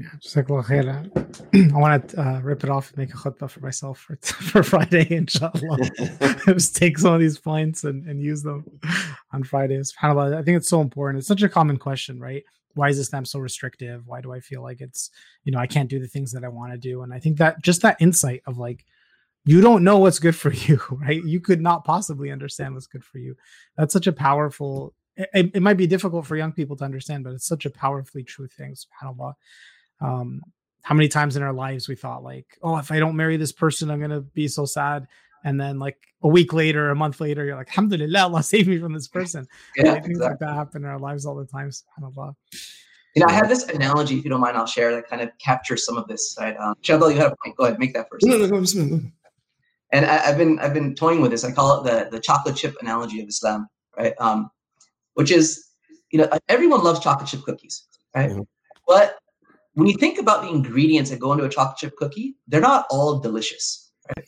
[0.00, 1.72] Yeah, Jazakallah khair.
[1.74, 4.62] I want to uh, rip it off and make a khutbah for myself for, for
[4.62, 5.78] Friday, inshallah.
[6.46, 8.64] Just take some of these points and, and use them
[9.32, 9.92] on Fridays.
[9.92, 10.36] SubhanAllah.
[10.36, 11.18] I think it's so important.
[11.18, 12.44] It's such a common question, right?
[12.74, 14.06] why is Islam so restrictive?
[14.06, 15.10] Why do I feel like it's,
[15.44, 17.02] you know, I can't do the things that I want to do?
[17.02, 18.84] And I think that just that insight of like,
[19.44, 21.22] you don't know what's good for you, right?
[21.24, 23.36] You could not possibly understand what's good for you.
[23.76, 27.32] That's such a powerful, it, it might be difficult for young people to understand, but
[27.32, 29.34] it's such a powerfully true thing, subhanAllah.
[30.00, 30.42] Um,
[30.82, 33.52] how many times in our lives we thought like, oh, if I don't marry this
[33.52, 35.06] person, I'm going to be so sad.
[35.44, 38.78] and then like a week later, a month later, you're like, Alhamdulillah, Allah saved me
[38.78, 39.46] from this person.
[39.76, 40.14] Yeah, things exactly.
[40.16, 41.70] like that happen in our lives all the time.
[41.70, 42.34] SubhanAllah.
[43.14, 45.30] You know, I have this analogy, if you don't mind, I'll share that kind of
[45.38, 46.36] captures some of this.
[46.38, 47.56] Right, um, Shadal, you had a point.
[47.56, 48.24] Go ahead, make that first.
[48.24, 49.06] No, no, no, Bismillah, go.
[49.92, 51.42] and I, have been I've been toying with this.
[51.42, 54.14] I call it the the chocolate chip analogy of Islam, right?
[54.20, 54.50] Um,
[55.14, 55.70] which is,
[56.12, 57.84] you know, everyone loves chocolate chip cookies,
[58.14, 58.30] right?
[58.30, 58.46] Mhm.
[58.86, 59.18] But
[59.74, 62.86] when you think about the ingredients that go into a chocolate chip cookie, they're not
[62.90, 63.92] all delicious.
[64.16, 64.24] Right?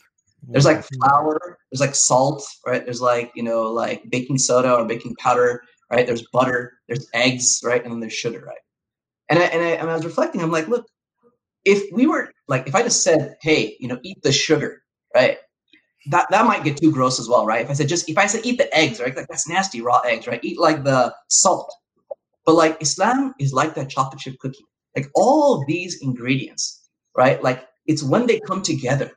[0.49, 2.83] There's like flour, there's like salt, right?
[2.83, 6.05] There's like you know like baking soda or baking powder, right?
[6.05, 7.83] There's butter, there's eggs, right?
[7.83, 8.57] And then there's sugar, right?
[9.29, 10.41] And I, and I, and I was reflecting.
[10.41, 10.85] I'm like, look,
[11.65, 14.83] if we were like, if I just said, hey, you know, eat the sugar,
[15.15, 15.37] right?
[16.07, 17.61] that that might get too gross as well, right?
[17.61, 19.15] If I said just if I said eat the eggs, right?
[19.15, 20.39] Like that's nasty, raw eggs, right?
[20.43, 21.73] Eat like the salt.
[22.45, 24.65] But like Islam is like that chocolate chip cookie.
[24.95, 27.41] Like all of these ingredients, right?
[27.43, 29.11] Like it's when they come together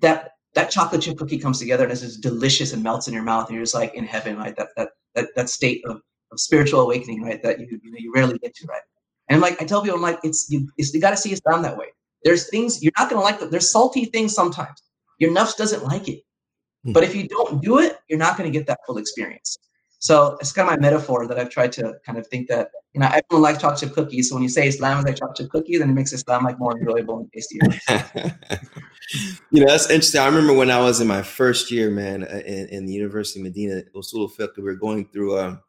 [0.00, 3.22] that that chocolate chip cookie comes together and it's just delicious and melts in your
[3.22, 4.56] mouth and you're just like in heaven, right?
[4.56, 6.00] That that that, that state of,
[6.32, 7.42] of spiritual awakening, right?
[7.42, 8.82] That you you, know, you rarely get to, right?
[9.28, 11.62] And like I tell people, I'm like, it's you, it's, you got to see Islam
[11.62, 11.86] that way.
[12.24, 13.40] There's things you're not gonna like.
[13.40, 13.50] Them.
[13.50, 14.82] There's salty things sometimes.
[15.18, 16.22] Your nafs doesn't like it,
[16.84, 16.92] Hmm.
[16.92, 19.58] but if you don't do it, you're not gonna get that full experience.
[20.00, 23.00] So it's kind of my metaphor that I've tried to kind of think that you
[23.00, 24.28] know everyone likes chocolate chip cookies.
[24.28, 26.58] So when you say Islam is like chocolate chip cookies, then it makes Islam like
[26.58, 27.60] more enjoyable and tastier.
[29.50, 30.20] you know, that's interesting.
[30.20, 33.40] I remember when I was in my first year, man, uh, in, in the University
[33.40, 35.60] of Medina, Usul we were going through um,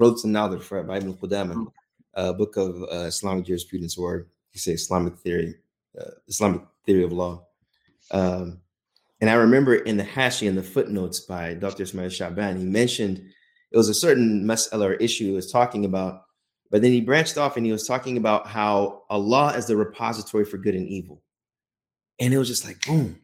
[0.00, 1.66] Rawdat al-Nadhir for Ibn Qudama,
[2.14, 5.56] a book of uh, Islamic jurisprudence, or you say Islamic theory,
[6.00, 7.44] uh, Islamic theory of law.
[8.10, 8.60] Um,
[9.20, 11.82] and I remember in the Hashi and the footnotes by Dr.
[11.82, 13.22] Ismail Shaban, he mentioned
[13.72, 16.22] it was a certain mas'ala or issue he was talking about,
[16.70, 20.44] but then he branched off and he was talking about how Allah is the repository
[20.44, 21.22] for good and evil.
[22.18, 23.20] And it was just like, boom.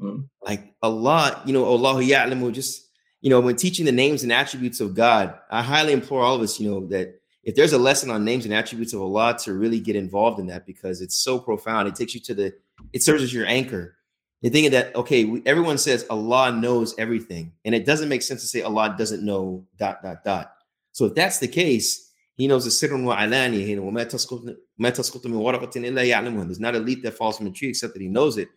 [0.00, 0.28] Mm.
[0.42, 2.88] Like Allah, you know, Allah ya'lamu, just,
[3.20, 6.42] you know, when teaching the names and attributes of God, I highly implore all of
[6.42, 9.52] us, you know, that if there's a lesson on names and attributes of Allah to
[9.54, 11.88] really get involved in that because it's so profound.
[11.88, 12.54] It takes you to the,
[12.92, 13.96] it serves as your anchor.
[14.42, 18.40] You're thinking that okay, we, everyone says Allah knows everything, and it doesn't make sense
[18.42, 20.52] to say Allah doesn't know dot dot dot.
[20.90, 23.64] So if that's the case, He knows the sirun wa alani.
[23.64, 24.28] He knows There's
[26.60, 28.48] not a leaf that falls from a tree except that He knows it.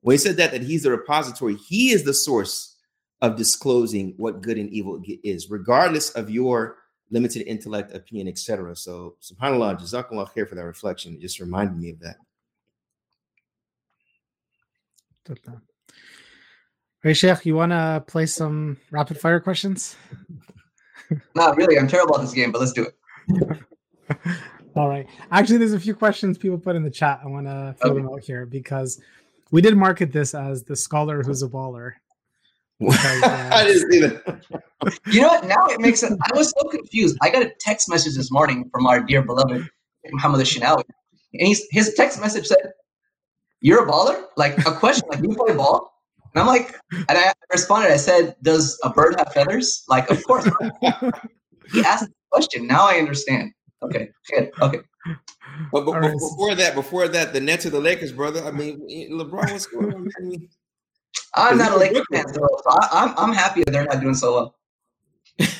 [0.00, 2.76] When He said that, that He's the repository, He is the source
[3.20, 6.76] of disclosing what good and evil is, regardless of your
[7.10, 8.76] limited intellect, opinion, etc.
[8.76, 11.14] So, subhanAllah, jazakallah khair for that reflection.
[11.14, 12.16] It just reminded me of that.
[17.02, 19.96] Hey, Sheikh, you want to play some rapid fire questions?
[21.34, 21.78] Not really.
[21.78, 23.58] I'm terrible at this game, but let's do it.
[24.76, 25.06] All right.
[25.30, 27.20] Actually, there's a few questions people put in the chat.
[27.22, 28.00] I want to fill okay.
[28.00, 29.00] them out here because
[29.50, 31.92] we did market this as the scholar who's a baller.
[32.78, 34.44] Because, uh, I didn't see that.
[35.06, 35.46] You know what?
[35.46, 36.18] Now it makes sense.
[36.22, 37.16] I was so confused.
[37.22, 39.66] I got a text message this morning from our dear beloved
[40.10, 40.82] Muhammad Shinawi.
[41.34, 42.72] And he's, his text message said,
[43.66, 44.26] You're a baller?
[44.36, 45.92] Like a question, like you play ball?
[46.32, 49.82] And I'm like, and I responded, I said, Does a bird have feathers?
[49.88, 50.48] Like, of course.
[51.72, 52.68] he asked the question.
[52.68, 53.50] Now I understand.
[53.82, 54.52] Okay, good.
[54.62, 54.78] Okay.
[55.72, 56.12] But, but right.
[56.12, 58.44] before that, before that, the Nets or the Lakers, brother.
[58.44, 60.08] I mean, LeBron, what's going on?
[60.16, 60.48] I mean,
[61.34, 64.32] I'm not a Lakers fan, so I, I'm I'm happy that they're not doing so
[64.32, 65.50] well.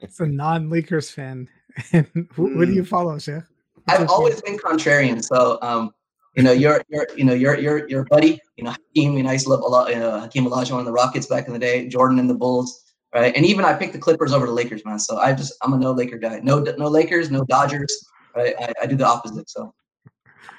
[0.00, 1.48] it's a non-Lakers fan.
[1.92, 3.44] And who, who do you follow, Sheikh?
[3.86, 5.92] I've always been contrarian, so um,
[6.36, 9.16] you know, your your you know your your your buddy, you know, Hakeem.
[9.16, 9.90] You know, I used to love a lot.
[9.90, 11.88] You know, Hakeem Olajuwon in the Rockets back in the day.
[11.88, 13.34] Jordan and the Bulls, right?
[13.34, 14.98] And even I picked the Clippers over the Lakers, man.
[14.98, 16.40] So I just I'm a no Laker guy.
[16.42, 18.06] No no Lakers, no Dodgers.
[18.34, 18.54] Right?
[18.60, 19.48] I, I do the opposite.
[19.48, 19.74] So.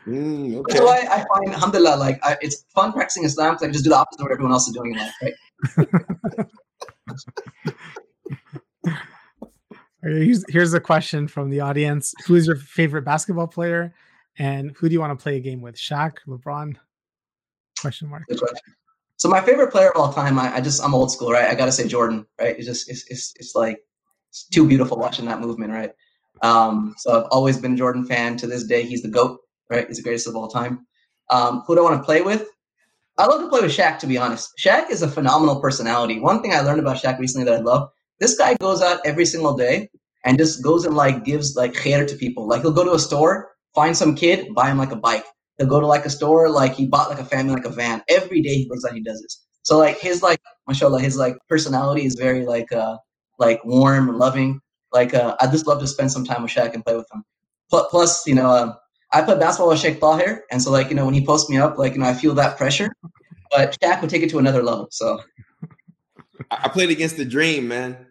[0.07, 0.73] Mm, okay.
[0.73, 3.89] That's why I find, alhamdulillah, like I, it's fun practicing Islam because I just do
[3.89, 6.47] the opposite of what everyone else is doing in life, right?
[10.01, 13.93] here's, here's a question from the audience: Who is your favorite basketball player,
[14.37, 15.75] and who do you want to play a game with?
[15.75, 16.75] Shaq, LeBron?
[17.79, 18.23] Question mark.
[19.17, 21.49] So my favorite player of all time, I, I just I'm old school, right?
[21.49, 22.55] I gotta say Jordan, right?
[22.57, 23.79] It's just it's it's, it's like
[24.29, 25.91] it's too beautiful watching that movement, right?
[26.43, 28.37] Um, so I've always been a Jordan fan.
[28.37, 29.87] To this day, he's the goat right?
[29.87, 30.85] He's the greatest of all time.
[31.29, 32.47] Um, who do I want to play with?
[33.17, 34.51] I love to play with Shaq, to be honest.
[34.59, 36.19] Shaq is a phenomenal personality.
[36.19, 39.25] One thing I learned about Shaq recently that I love, this guy goes out every
[39.25, 39.89] single day
[40.23, 42.47] and just goes and like gives like khair to people.
[42.47, 45.23] Like he'll go to a store, find some kid, buy him like a bike.
[45.57, 48.01] He'll go to like a store, like he bought like a family like a van.
[48.09, 49.45] Every day he goes out, he does this.
[49.61, 52.97] So like his like, mashallah, his like personality is very like uh
[53.37, 54.59] like warm and loving.
[54.91, 57.23] Like uh, I just love to spend some time with Shaq and play with him.
[57.69, 58.73] Plus, you know, uh,
[59.13, 61.57] I play basketball with Sheikh Tahir, and so like you know when he posts me
[61.57, 62.89] up, like you know I feel that pressure,
[63.51, 64.87] but Shaq would take it to another level.
[64.91, 65.21] So
[66.49, 68.07] I played against the Dream, man.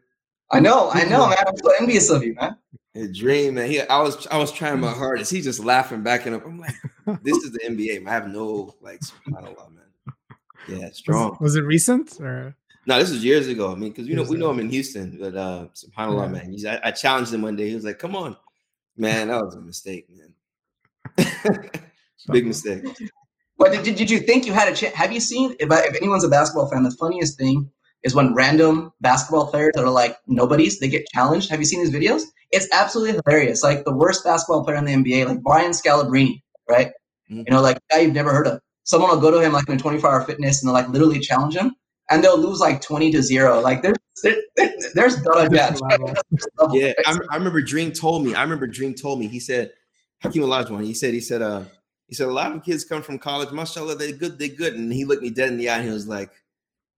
[0.53, 1.39] I know, I know, man.
[1.47, 2.57] I'm so envious of you, man.
[2.97, 3.71] The Dream, man.
[3.71, 5.31] He, I was, I was trying my hardest.
[5.31, 6.47] He just laughing, backing up.
[6.47, 6.75] I'm like,
[7.23, 8.03] this is the NBA.
[8.03, 8.09] Man.
[8.09, 10.81] I have no like, I don't know, man.
[10.81, 11.31] Yeah, strong.
[11.33, 12.57] Was, was, it recent or?
[12.87, 13.71] No, this was years ago.
[13.71, 16.33] I mean, because we know we know him in Houston, but uh, subhanallah, yeah.
[16.33, 16.51] man.
[16.51, 17.69] He's, I, I, challenged him one day.
[17.69, 18.37] He was like, "Come on,
[18.97, 21.35] man, that was a mistake, man.
[22.31, 22.83] Big mistake."
[23.59, 24.95] But did, did you think you had a chance?
[24.95, 26.83] Have you seen if, if anyone's a basketball fan?
[26.85, 27.71] The funniest thing
[28.07, 31.51] is when random basketball players that are like nobodies they get challenged.
[31.51, 32.23] Have you seen these videos?
[32.53, 33.65] It's absolutely hilarious.
[33.65, 36.41] Like the worst basketball player in the NBA, like Brian Scalabrine,
[36.71, 36.93] right?
[37.29, 37.39] Mm-hmm.
[37.39, 38.61] You know, like guy you've never heard of.
[38.85, 41.19] Someone will go to him like in a 24 hour fitness and they'll like literally
[41.19, 41.75] challenge him
[42.09, 43.61] and they'll lose like 20 to zero.
[43.61, 44.37] Like there's there,
[44.95, 48.37] there's done Yeah, I, I, remember Dream told me.
[48.37, 49.27] I remember Dream told me.
[49.27, 49.73] He said
[50.23, 50.85] Hakeem Olajuwon.
[50.85, 51.65] He said he said uh
[52.07, 53.51] he said a lot of kids come from college.
[53.51, 54.75] Mashallah, they're good, they're good.
[54.75, 56.31] And he looked me dead in the eye and he was like,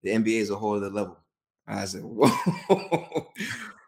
[0.02, 1.18] the NBA is a whole other level.
[1.66, 2.30] I said, whoa.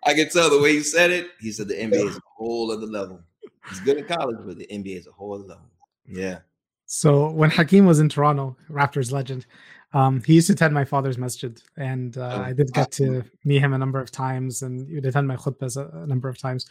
[0.04, 1.28] I can tell the way you said it.
[1.40, 3.20] He said the NBA is a whole other level.
[3.68, 5.66] He's good in college, but the NBA is a whole other level.
[6.06, 6.38] Yeah.
[6.86, 9.46] So when Hakeem was in Toronto, Raptors legend,
[9.92, 13.24] um, he used to attend my father's masjid, and uh, oh, I did get to
[13.44, 16.28] meet him a number of times, and he would attend my khutbahs a, a number
[16.28, 16.66] of times.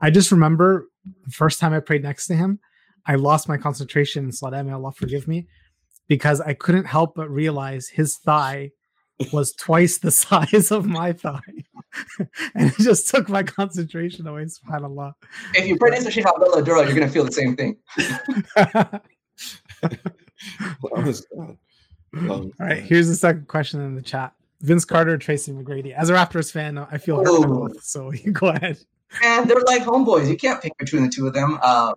[0.00, 0.88] I just remember
[1.24, 2.60] the first time I prayed next to him,
[3.06, 4.62] I lost my concentration in Salah.
[4.62, 5.48] May Allah forgive me,
[6.08, 8.72] because I couldn't help but realize his thigh
[9.32, 11.40] was twice the size of my thigh.
[12.54, 15.14] and it just took my concentration away, subhanAllah.
[15.54, 17.76] If you pray next to Sheikh Abdullah Oduro, you're going to feel the same thing.
[22.30, 24.32] All right, here's the second question in the chat.
[24.60, 25.94] Vince Carter, Tracy McGrady.
[25.94, 28.78] As a Raptors fan, I feel hurt both, so you go ahead.
[29.24, 30.28] And they're like homeboys.
[30.28, 31.58] You can't pick between the two of them.
[31.62, 31.94] Uh,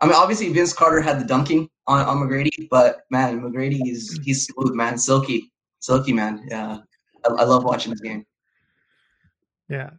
[0.00, 4.18] I mean, obviously Vince Carter had the dunking on, on McGrady, but man, McGrady is
[4.24, 5.51] he's smooth, man, silky,
[5.82, 6.46] silky, man.
[6.48, 6.78] Yeah,
[7.24, 8.24] I, I love watching this game.
[9.68, 9.90] Yeah,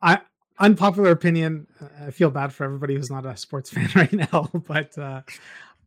[0.00, 0.20] I
[0.58, 1.66] unpopular opinion.
[2.00, 5.20] I feel bad for everybody who's not a sports fan right now, but uh,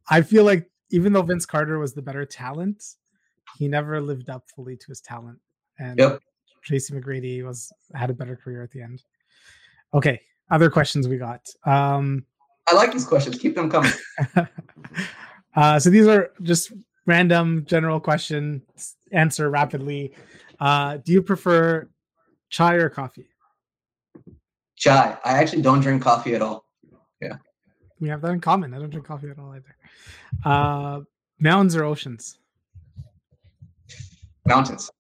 [0.10, 2.84] I feel like even though Vince Carter was the better talent,
[3.58, 5.40] he never lived up fully to his talent.
[5.80, 6.20] And yep.
[6.64, 9.02] Tracy McGrady was had a better career at the end.
[9.94, 11.42] Okay, other questions we got.
[11.66, 12.26] Um,
[12.68, 13.38] I like these questions.
[13.38, 13.92] Keep them coming.
[15.56, 16.72] uh, so these are just
[17.06, 18.96] random general questions.
[19.16, 20.14] Answer rapidly.
[20.60, 21.90] Uh, do you prefer
[22.50, 23.28] chai or coffee?
[24.76, 25.18] Chai.
[25.24, 26.66] I actually don't drink coffee at all.
[27.22, 27.38] Yeah.
[28.00, 28.74] We have that in common.
[28.74, 29.76] I don't drink coffee at all either.
[30.44, 31.02] Uh,
[31.40, 32.40] mountains or oceans?
[34.46, 34.92] Mountains.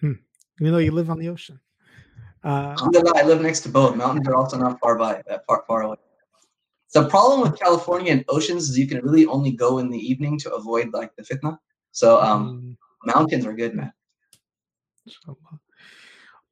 [0.00, 0.12] Hmm.
[0.60, 1.60] Even though you live on the ocean.
[2.42, 2.74] Uh,
[3.14, 3.94] I live next to both.
[3.94, 5.96] Mountains are also not far by, that far far away.
[6.94, 10.38] The problem with California and oceans is you can really only go in the evening
[10.38, 11.58] to avoid like the fitna.
[11.92, 12.76] So um, mm.
[13.04, 13.92] Mountains are good, man.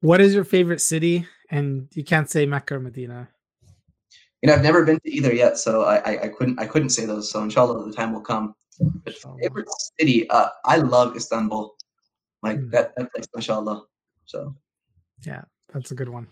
[0.01, 1.27] What is your favorite city?
[1.49, 3.29] And you can't say Mecca or Medina.
[4.41, 6.89] You know, I've never been to either yet, so I, I, I couldn't I couldn't
[6.89, 7.31] say those.
[7.31, 8.53] So inshallah, the time will come.
[8.79, 9.67] But favorite
[9.99, 11.75] city, uh, I love Istanbul,
[12.43, 12.69] like mm.
[12.71, 13.85] that that place, inshallah.
[14.25, 14.55] So,
[15.25, 15.41] yeah,
[15.73, 16.27] that's a good one.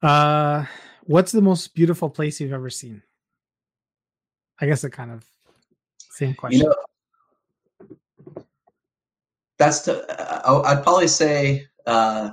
[0.00, 0.66] Uh,
[1.04, 3.02] what's the most beautiful place you've ever seen?
[4.60, 5.24] I guess it kind of
[5.98, 6.60] same question.
[6.60, 6.76] You know,
[9.58, 10.04] that's the.
[10.48, 12.30] Uh, I'd probably say uh,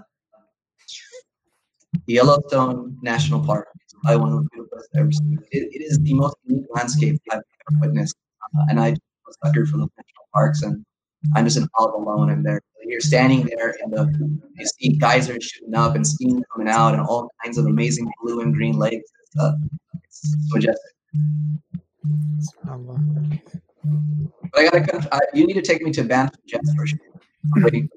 [2.08, 3.68] Yellowstone National Park
[4.06, 5.38] I one of the beautiful I've ever seen.
[5.52, 8.96] It, it is the most unique landscape I've ever witnessed, uh, and I
[9.26, 10.84] was suckered for the national parks, and
[11.36, 12.32] I'm just in awe alone.
[12.32, 16.68] And there, you're standing there, and the you see geysers shooting up and steam coming
[16.68, 19.10] out, and all kinds of amazing blue and green lakes.
[19.24, 19.54] It's, uh,
[20.04, 20.92] it's majestic.
[24.52, 27.00] But I gotta, I, you need to take me to Banff Jets for sure.
[27.56, 27.90] I'm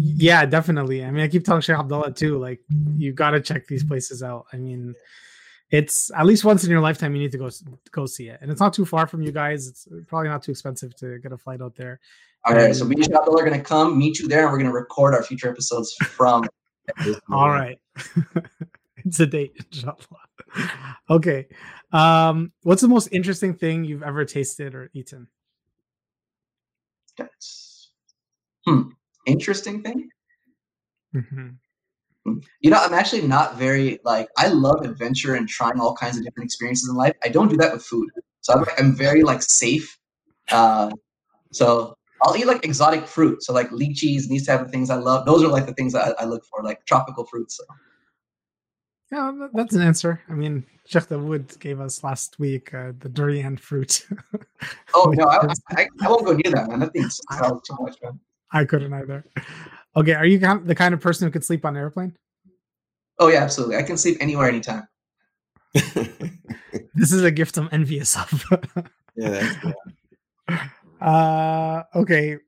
[0.00, 2.60] yeah definitely i mean i keep telling Sheikh abdullah too like
[2.96, 4.96] you got to check these places out i mean
[5.70, 7.50] it's at least once in your lifetime you need to go
[7.90, 9.66] go see it, and it's not too far from you guys.
[9.66, 12.00] It's probably not too expensive to get a flight out there.
[12.44, 14.58] All right, so me and Shadul are going to come meet you there, and we're
[14.58, 16.44] going to record our future episodes from.
[17.32, 17.80] All right,
[18.98, 19.96] it's a date, inshallah.
[21.10, 21.48] Okay,
[21.92, 25.26] um, what's the most interesting thing you've ever tasted or eaten?
[27.18, 27.65] That's
[28.66, 28.82] hmm,
[29.26, 30.08] interesting thing.
[31.14, 31.48] Mm-hmm.
[32.60, 36.24] You know, I'm actually not very like I love adventure and trying all kinds of
[36.24, 37.14] different experiences in life.
[37.24, 38.10] I don't do that with food,
[38.40, 39.96] so I'm, I'm very like safe.
[40.50, 40.90] Uh,
[41.52, 44.90] so I'll eat like exotic fruit, so like lychees and these type of things.
[44.90, 47.58] I love those are like the things that I, I look for, like tropical fruits.
[47.58, 47.64] So.
[49.12, 50.20] Yeah, that's an answer.
[50.28, 54.04] I mean, Sheikh Wood gave us last week uh, the durian fruit.
[54.94, 56.80] oh no, I, I, I, won't go near that, man.
[56.80, 58.18] That thing's too much, man.
[58.56, 59.24] I couldn't either.
[59.96, 62.16] Okay, are you the kind of person who could sleep on an airplane?
[63.18, 63.76] Oh yeah, absolutely.
[63.76, 64.88] I can sleep anywhere, anytime.
[65.74, 68.44] this is a gift I'm envious of.
[69.16, 69.54] yeah,
[70.48, 70.62] yeah.
[70.98, 72.38] Uh, okay.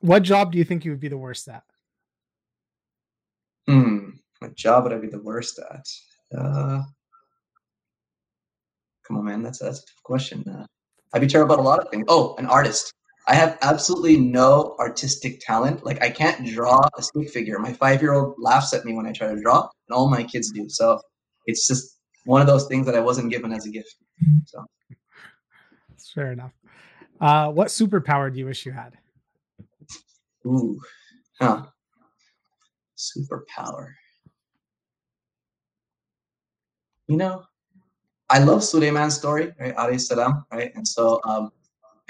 [0.00, 1.62] What job do you think you would be the worst at?
[3.68, 4.10] Hmm.
[4.40, 5.86] What job would I be the worst at?
[6.36, 6.82] Uh,
[9.06, 9.42] come on, man.
[9.42, 10.44] That's that's a tough question.
[10.48, 10.66] Uh,
[11.14, 12.04] I'd be terrible at a lot of things.
[12.08, 12.92] Oh, an artist.
[13.26, 15.84] I have absolutely no artistic talent.
[15.84, 17.58] Like I can't draw a stick figure.
[17.58, 20.24] My five year old laughs at me when I try to draw, and all my
[20.24, 20.68] kids do.
[20.68, 21.00] So
[21.46, 23.94] it's just one of those things that I wasn't given as a gift.
[24.46, 24.64] So
[26.14, 26.52] fair enough.
[27.20, 28.98] Uh, what superpower do you wish you had?
[30.44, 30.80] Ooh,
[31.40, 31.66] huh?
[32.96, 33.92] Superpower.
[37.06, 37.44] You know,
[38.28, 39.76] I love Suleiman's story, right?
[39.76, 40.72] Alayhi salam, right?
[40.74, 41.52] And so um,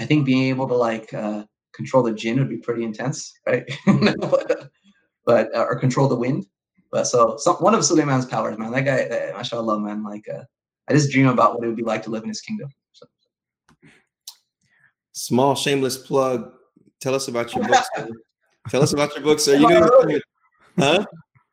[0.00, 3.64] I think being able to like uh, control the jinn would be pretty intense, right?
[3.86, 4.70] but,
[5.24, 6.46] but uh, or control the wind.
[6.90, 10.42] But so some, one of Suleiman's powers, man, that guy, that, mashallah, man, like uh,
[10.88, 12.68] I just dream about what it would be like to live in his kingdom.
[12.92, 13.06] So.
[15.12, 16.52] Small shameless plug.
[17.00, 17.88] Tell us about your books.
[18.68, 19.48] Tell us about your books.
[19.48, 20.20] Are you doing?
[20.78, 21.04] Huh?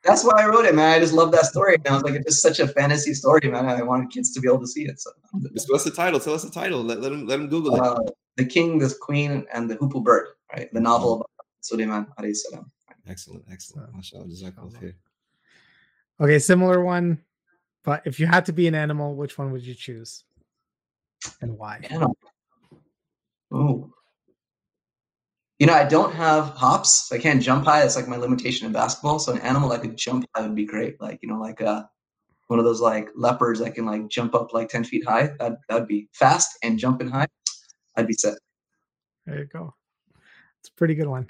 [0.04, 0.94] That's why I wrote it, man.
[0.94, 1.76] I just love that story.
[1.76, 3.66] And I was like, it's just such a fantasy story, man.
[3.66, 5.00] I wanted kids to be able to see it.
[5.00, 5.12] So,
[5.68, 6.20] what's the title?
[6.20, 6.82] Tell us the title.
[6.82, 7.82] Let, let them let them Google it.
[7.82, 8.00] Uh,
[8.40, 10.28] the King, the Queen, and the Hoopoe Bird.
[10.52, 11.30] Right, the novel about
[11.60, 12.72] Suleiman alayhi salam.
[13.08, 13.94] Excellent, excellent.
[13.96, 14.94] MashaAllah.
[16.22, 17.20] Okay, similar one.
[17.84, 20.24] But if you had to be an animal, which one would you choose?
[21.42, 21.82] And why?
[21.90, 22.18] Animal.
[23.52, 23.92] Oh.
[25.60, 27.10] You know, I don't have hops.
[27.10, 27.82] So I can't jump high.
[27.82, 29.20] That's like my limitation in basketball.
[29.20, 31.02] So an animal that could jump high would be great.
[31.02, 31.84] Like, you know, like uh
[32.48, 35.32] one of those like leopards that can like jump up like 10 feet high.
[35.40, 37.28] That that'd be fast and jumping high.
[38.00, 38.38] I'd be set.
[39.26, 39.76] There you go.
[40.60, 41.30] It's a pretty good one.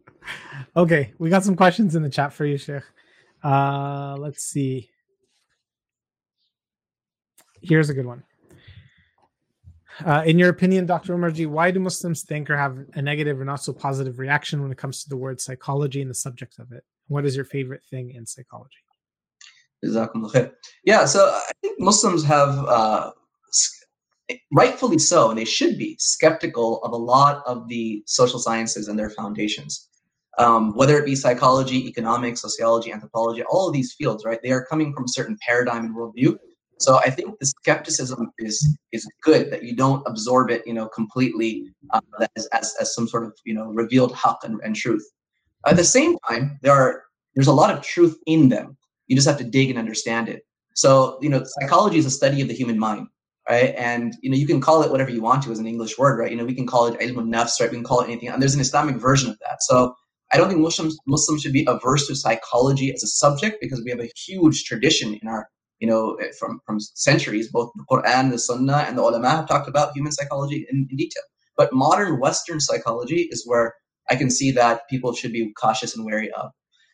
[0.76, 2.82] okay, we got some questions in the chat for you, Sheikh.
[3.42, 4.90] Uh let's see.
[7.62, 8.24] Here's a good one.
[10.04, 11.16] Uh, in your opinion, Dr.
[11.16, 14.72] Umarji, why do Muslims think or have a negative or not so positive reaction when
[14.72, 16.82] it comes to the word psychology and the subject of it?
[17.06, 18.78] What is your favorite thing in psychology?
[20.84, 23.12] Yeah, so I think Muslims have, uh,
[24.52, 28.98] rightfully so, and they should be skeptical of a lot of the social sciences and
[28.98, 29.88] their foundations.
[30.38, 34.40] Um, whether it be psychology, economics, sociology, anthropology, all of these fields, right?
[34.42, 36.36] They are coming from certain paradigm and worldview
[36.78, 40.88] so I think the skepticism is is good that you don't absorb it, you know,
[40.88, 42.00] completely uh,
[42.36, 45.04] as, as, as some sort of you know revealed haq and, and truth.
[45.66, 47.04] At the same time, there are
[47.34, 48.76] there's a lot of truth in them.
[49.06, 50.42] You just have to dig and understand it.
[50.74, 53.06] So you know, psychology is a study of the human mind,
[53.48, 53.74] right?
[53.76, 56.18] And you know, you can call it whatever you want to as an English word,
[56.18, 56.30] right?
[56.30, 57.70] You know, we can call it ilm nafs, right?
[57.70, 58.28] We can call it anything.
[58.28, 59.62] And there's an Islamic version of that.
[59.62, 59.94] So
[60.32, 63.90] I don't think Muslims Muslims should be averse to psychology as a subject because we
[63.90, 65.48] have a huge tradition in our
[65.80, 69.48] you know, eh, from, from centuries, both the Quran, the Sunnah, and the ulama have
[69.48, 71.22] talked about human psychology in, in detail.
[71.56, 73.74] But modern Western psychology is where
[74.10, 76.50] I can see that people should be cautious and wary of.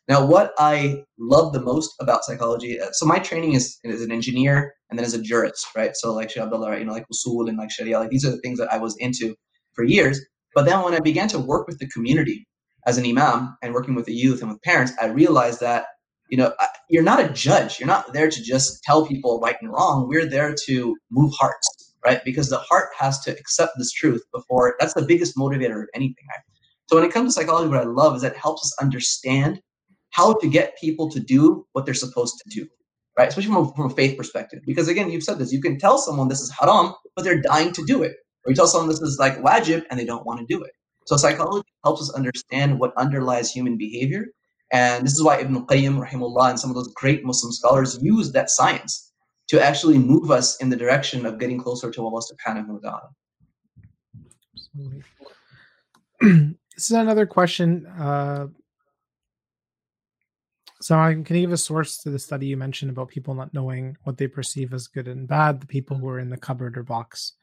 [0.09, 4.13] Now, what I love the most about psychology, eh, so my training is as an
[4.13, 5.97] engineer and then as a jurist, right?
[5.97, 8.41] So like Sheikh Abdullah, you know, like usul and like Sharia, like these are the
[8.41, 9.35] things that I was into
[9.75, 10.21] for years.
[10.55, 12.47] But then when I began to work with the community
[12.87, 15.87] as an imam and working with the youth and with parents, I realized that
[16.29, 16.53] you know
[16.89, 17.79] you're not a judge.
[17.79, 20.09] You're not there to just tell people right and wrong.
[20.09, 22.25] We're there to move hearts right?
[22.25, 26.25] Because the heart has to accept this truth before that's the biggest motivator of anything
[26.31, 26.41] right?
[26.87, 29.61] So when it comes to psychology what i love is that it helps us understand
[30.11, 32.67] how to get people to do what they're supposed to do
[33.19, 33.29] right?
[33.29, 34.61] Especially from a, from a faith perspective.
[34.67, 37.73] Because again you've said this you can tell someone this is haram but they're dying
[37.73, 38.17] to do it.
[38.45, 40.73] Or you tell someone this is like wajib and they don't want to do it.
[41.07, 44.27] So psychology helps us understand what underlies human behavior.
[44.73, 48.33] And this is why Ibn Qayyim, rahimullah, and some of those great Muslim scholars use
[48.33, 49.13] that science
[49.49, 53.09] to actually move us in the direction of getting closer to Allah subhanahu wa ta'ala.
[56.77, 57.87] this is another question.
[57.87, 58.47] Uh,
[60.81, 63.53] so, I can you give a source to the study you mentioned about people not
[63.53, 66.79] knowing what they perceive as good and bad, the people who are in the cupboard
[66.79, 67.35] or box?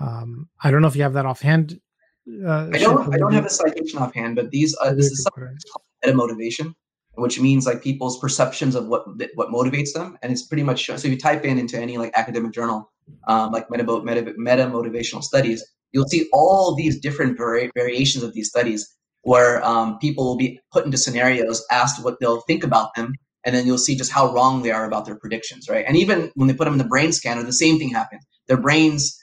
[0.00, 1.80] Um, I don't know if you have that offhand.
[2.28, 3.14] Uh, I don't.
[3.14, 4.76] I don't have a citation offhand, but these.
[4.80, 5.56] Uh, this is something
[6.04, 6.74] meta motivation,
[7.14, 9.04] which means like people's perceptions of what
[9.34, 10.94] what motivates them, and it's pretty much so.
[10.94, 12.90] If you type in into any like academic journal,
[13.28, 15.62] um, like meta, meta meta motivational studies,
[15.92, 20.60] you'll see all these different vari- variations of these studies where um, people will be
[20.72, 23.14] put into scenarios, asked what they'll think about them,
[23.44, 25.84] and then you'll see just how wrong they are about their predictions, right?
[25.86, 28.20] And even when they put them in the brain scanner, the same thing happened.
[28.46, 29.18] Their brains,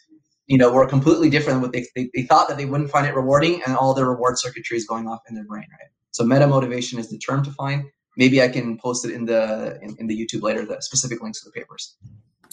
[0.48, 3.08] you know, were completely different than what they, they, they thought that they wouldn't find
[3.08, 5.90] it rewarding, and all their reward circuitry is going off in their brain, right?
[6.12, 7.86] So meta motivation is the term to find.
[8.18, 11.42] Maybe I can post it in the in, in the YouTube later, the specific links
[11.42, 11.96] to the papers.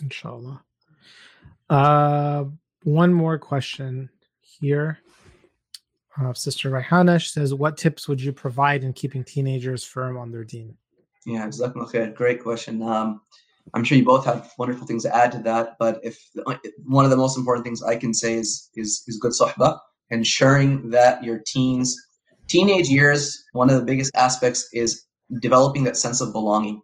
[0.01, 0.62] Inshallah.
[1.68, 2.44] Uh,
[2.84, 4.99] one more question here.
[6.21, 10.45] Uh, Sister Raihana says, "What tips would you provide in keeping teenagers firm on their
[10.45, 10.77] deen?"
[11.27, 11.45] Yeah,
[12.14, 12.83] Great question.
[12.83, 13.21] Um,
[13.75, 16.19] I'm sure you both have wonderful things to add to that, but if
[16.85, 19.79] one of the most important things I can say is is, is good sohbah,
[20.11, 21.97] ensuring that your teens,
[22.49, 25.05] teenage years, one of the biggest aspects is
[25.41, 26.81] developing that sense of belonging.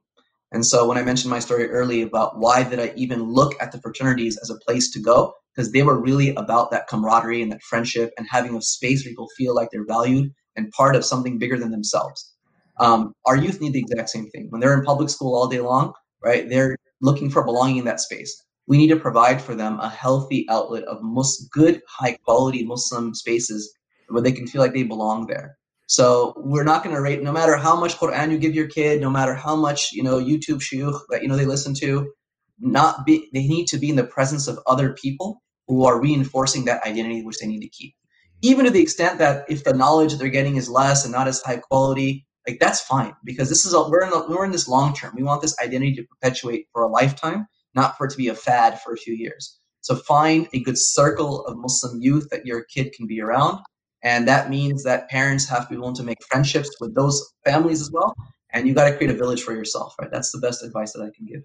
[0.53, 3.73] And so when I mentioned my story early about why did I even look at
[3.73, 7.53] the fraternities as a place to go, because they were really about that camaraderie and
[7.53, 11.05] that friendship and having a space where people feel like they're valued and part of
[11.05, 12.33] something bigger than themselves.
[12.81, 14.49] Um, our youth need the exact same thing.
[14.51, 15.93] When they're in public school all day long,
[16.23, 18.35] right, they're looking for belonging in that space.
[18.67, 23.15] We need to provide for them a healthy outlet of most good, high quality Muslim
[23.15, 23.73] spaces
[24.09, 25.57] where they can feel like they belong there.
[25.87, 29.01] So we're not going to rate, no matter how much Quran you give your kid,
[29.03, 32.11] no matter how much you know YouTube shuyukh that you know they listen to,
[32.59, 36.65] not be they need to be in the presence of other people who are reinforcing
[36.65, 37.95] that identity which they need to keep.
[38.43, 41.29] Even to the extent that if the knowledge that they're getting is less and not
[41.29, 44.51] as high quality, like that's fine because this is a, we're in the, we're in
[44.51, 45.15] this long term.
[45.17, 48.35] We want this identity to perpetuate for a lifetime, not for it to be a
[48.35, 49.59] fad for a few years.
[49.81, 53.59] So find a good circle of Muslim youth that your kid can be around,
[54.03, 57.81] and that means that parents have to be willing to make friendships with those families
[57.81, 58.15] as well.
[58.53, 60.11] And you got to create a village for yourself, right?
[60.11, 61.43] That's the best advice that I can give.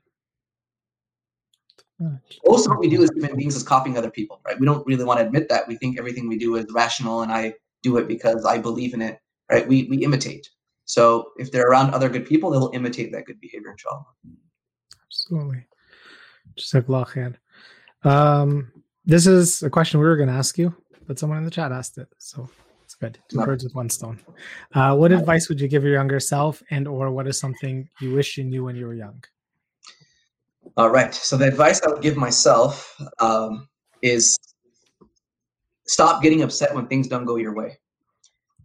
[2.46, 4.60] Most of what we do as human beings is copying other people, right?
[4.60, 5.68] We don't really want to admit that.
[5.68, 9.02] We think everything we do is rational, and I do it because I believe in
[9.02, 9.20] it,
[9.52, 9.68] right?
[9.68, 10.50] We we imitate.
[10.86, 14.06] So if they're around other good people, they will imitate that good behavior, inshallah.
[15.06, 15.66] Absolutely.
[16.58, 17.36] Jazakallah khair.
[18.10, 18.72] Um,
[19.06, 20.76] this is a question we were going to ask you,
[21.06, 22.08] but someone in the chat asked it.
[22.18, 22.50] So
[22.84, 23.20] it's good.
[23.30, 24.20] Two birds with one stone.
[24.74, 28.14] Uh, what advice would you give your younger self and or what is something you
[28.14, 29.24] wish you knew when you were young?
[30.80, 31.14] All right.
[31.14, 33.68] So the advice I would give myself um,
[34.02, 34.38] is
[35.86, 37.80] stop getting upset when things don't go your way.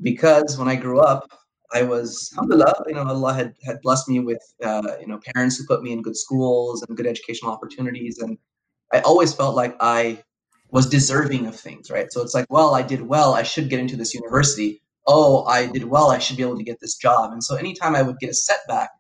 [0.01, 1.29] Because when I grew up,
[1.73, 5.57] I was, alhamdulillah, you know, Allah had, had blessed me with, uh, you know, parents
[5.57, 8.21] who put me in good schools and good educational opportunities.
[8.21, 8.39] And
[8.93, 10.23] I always felt like I
[10.71, 12.13] was deserving of things, right?
[12.13, 14.81] So it's like, well, I did well, I should get into this university.
[15.09, 17.33] Oh, I did well, I should be able to get this job.
[17.33, 18.91] And so anytime I would get a setback,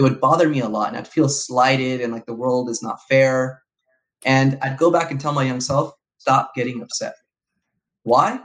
[0.00, 2.82] it would bother me a lot and I'd feel slighted and like the world is
[2.82, 3.62] not fair.
[4.24, 7.14] And I'd go back and tell my young self, stop getting upset.
[8.04, 8.40] Why?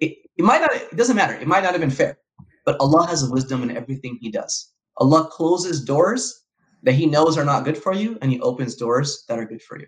[0.00, 1.34] It, it might not, it doesn't matter.
[1.34, 2.18] It might not have been fair
[2.64, 4.72] but Allah has wisdom in everything He does.
[4.98, 6.44] Allah closes doors
[6.84, 9.62] that He knows are not good for you, and He opens doors that are good
[9.62, 9.86] for you.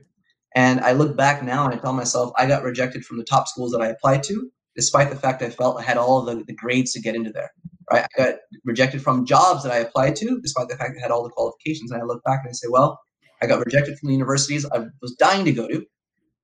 [0.57, 3.49] And I look back now and I tell myself, I got rejected from the top
[3.49, 6.55] schools that I applied to, despite the fact I felt I had all the, the
[6.55, 7.53] grades to get into there.
[7.93, 8.07] Right?
[8.17, 11.23] I got rejected from jobs that I applied to, despite the fact I had all
[11.23, 11.91] the qualifications.
[11.91, 13.01] And I look back and I say, well,
[13.43, 15.85] I got rejected from the universities I was dying to go to.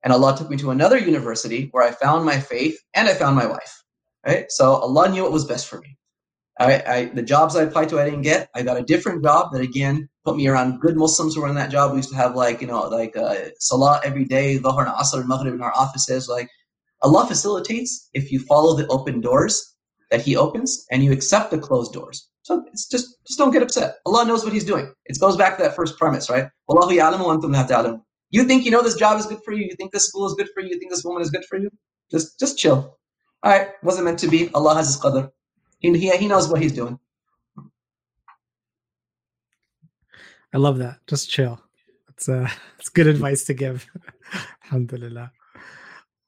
[0.03, 3.37] And Allah took me to another university where I found my faith and I found
[3.37, 3.83] my wife.
[4.27, 4.51] Right?
[4.51, 5.97] So Allah knew what was best for me.
[6.59, 8.51] I, I, the jobs I applied to, I didn't get.
[8.55, 11.55] I got a different job that again put me around good Muslims who were in
[11.55, 11.93] that job.
[11.93, 15.21] We used to have like you know like uh, salah every day, Dhuhr and Asr
[15.21, 16.29] and Maghrib in our offices.
[16.29, 16.51] Like
[17.03, 19.70] Allah facilitates if you follow the open doors
[20.11, 22.29] that He opens and you accept the closed doors.
[22.43, 23.97] So it's just just don't get upset.
[24.07, 24.93] Allah knows what He's doing.
[25.07, 26.49] It goes back to that first premise, right?
[28.33, 29.65] You think you know this job is good for you.
[29.65, 30.71] You think this school is good for you.
[30.71, 31.71] You think this woman is good for you.
[32.11, 32.99] Just just chill.
[33.43, 34.51] All right, wasn't meant to be.
[34.55, 35.31] Allah has His qadr.
[35.81, 36.99] He, he, he knows what he's doing.
[40.53, 40.99] I love that.
[41.07, 41.61] Just chill.
[42.11, 42.49] It's uh
[42.79, 43.87] it's good advice to give.
[44.65, 45.33] Alhamdulillah.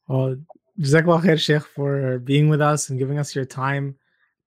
[0.09, 0.37] Well,
[0.81, 3.97] Jazakallah khair, Sheikh, for being with us and giving us your time.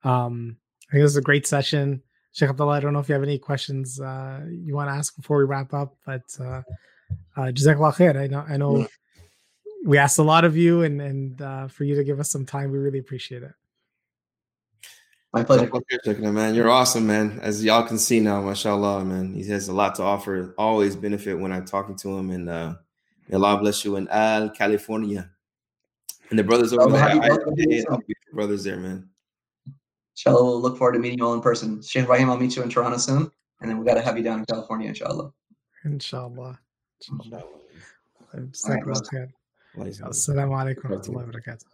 [0.04, 0.58] Um,
[0.90, 2.02] I think this is a great session.
[2.32, 5.16] Sheikh Abdullah, I don't know if you have any questions uh, you want to ask
[5.16, 6.62] before we wrap up, but uh,
[7.38, 8.20] uh, Jazakallah khair.
[8.20, 8.88] I know, I know
[9.86, 12.46] we asked a lot of you, and, and uh, for you to give us some
[12.46, 13.54] time, we really appreciate it.
[15.36, 15.70] My pleasure.
[16.32, 16.56] man.
[16.56, 17.40] You're awesome, man.
[17.42, 19.34] As y'all can see now, mashallah, man.
[19.34, 20.56] He has a lot to offer.
[20.58, 22.30] Always benefit when I'm talking to him.
[22.32, 22.76] And uh,
[23.28, 25.30] may Allah bless you in Al, California.
[26.30, 27.38] And the brothers over there, I,
[28.34, 29.10] brothers there, man.
[30.16, 31.82] Inshallah, we'll look forward to meeting you all in person.
[31.82, 33.30] Sheikh Rahim, I'll meet you in Toronto soon.
[33.62, 35.32] And then we got to have you down in California, inshallah.
[35.84, 36.60] Inshallah.
[37.08, 37.44] Inshallah.
[39.78, 41.66] Assalamu alaikum wa rahmatullahi wa barakatuh.